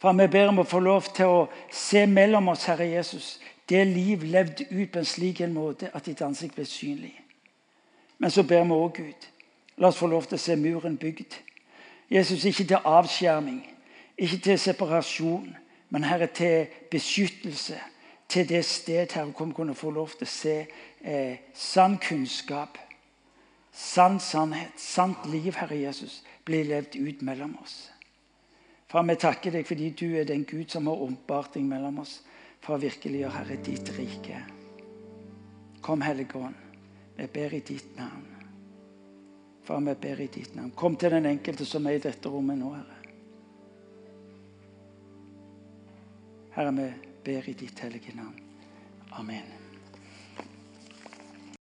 Far, 0.00 0.14
vi 0.16 0.24
ber 0.32 0.48
om 0.48 0.62
å 0.62 0.64
få 0.64 0.80
lov 0.80 1.10
til 1.12 1.28
å 1.28 1.42
se 1.68 2.06
mellom 2.08 2.48
oss, 2.48 2.64
Herre 2.70 2.86
Jesus, 2.88 3.34
det 3.68 3.82
liv 3.90 4.24
levd 4.24 4.62
ut 4.70 4.94
på 4.94 5.02
en 5.02 5.10
slik 5.10 5.42
en 5.44 5.52
måte 5.52 5.90
at 5.92 6.08
ditt 6.08 6.22
ansikt 6.24 6.56
ble 6.56 6.64
synlig. 6.64 7.12
Men 8.16 8.32
så 8.32 8.46
ber 8.48 8.64
vi 8.64 8.80
òg, 8.80 8.96
Gud, 8.96 9.28
la 9.76 9.92
oss 9.92 10.00
få 10.00 10.08
lov 10.08 10.30
til 10.30 10.40
å 10.40 10.46
se 10.46 10.56
muren 10.56 10.96
bygd. 10.96 11.36
Jesus, 12.08 12.48
ikke 12.48 12.64
til 12.64 12.80
avskjerming, 12.96 13.60
ikke 14.16 14.40
til 14.48 14.58
separasjon, 14.64 15.52
men 15.92 16.08
Herre, 16.08 16.32
til 16.32 16.72
beskyttelse. 16.88 17.76
Til 18.28 18.48
det 18.48 18.64
sted 18.64 19.12
her 19.14 19.24
hvor 19.24 19.46
vi 19.46 19.52
kunne 19.56 19.74
få 19.74 19.90
lov 19.90 20.10
til 20.18 20.28
å 20.28 20.30
se 20.30 20.56
eh, 21.00 21.38
sann 21.56 21.96
kunnskap, 22.02 22.76
sann 23.72 24.18
sannhet, 24.20 24.76
sant 24.76 25.24
liv, 25.32 25.54
Herre 25.56 25.78
Jesus, 25.80 26.20
bli 26.44 26.60
levd 26.68 26.98
ut 27.00 27.22
mellom 27.24 27.56
oss. 27.62 27.86
Far, 28.88 29.06
vi 29.08 29.16
takker 29.20 29.52
deg 29.56 29.66
fordi 29.68 29.90
du 29.96 30.06
er 30.16 30.28
den 30.28 30.44
Gud 30.48 30.68
som 30.72 30.86
har 30.88 31.00
åpenbart 31.08 31.56
deg 31.56 31.64
mellom 31.68 32.02
oss 32.04 32.18
for 32.60 32.76
å 32.76 32.82
virkeliggjøre, 32.82 33.32
Herre, 33.32 33.58
ditt 33.64 33.92
rike. 33.96 34.42
Kom, 35.84 36.04
Hellige 36.04 36.40
Ånd. 36.40 36.66
Vi 37.16 37.26
ber 37.32 37.54
i 37.56 37.64
ditt 37.64 37.96
navn. 37.96 38.28
Far, 39.64 39.80
vi 39.84 39.96
ber 40.04 40.20
i 40.20 40.30
ditt 40.32 40.54
navn. 40.56 40.70
Kom 40.76 41.00
til 41.00 41.16
den 41.16 41.32
enkelte 41.32 41.64
som 41.68 41.86
er 41.88 41.96
i 41.96 42.04
dette 42.04 42.28
rommet 42.28 42.60
nå, 42.60 42.76
Herre. 42.76 42.96
Herre, 46.58 46.72
vi 46.76 47.07
ber 47.28 47.48
i 47.48 47.52
ditt 47.52 47.78
hellige 47.78 48.16
navn. 48.16 48.40
Amen. 49.10 49.57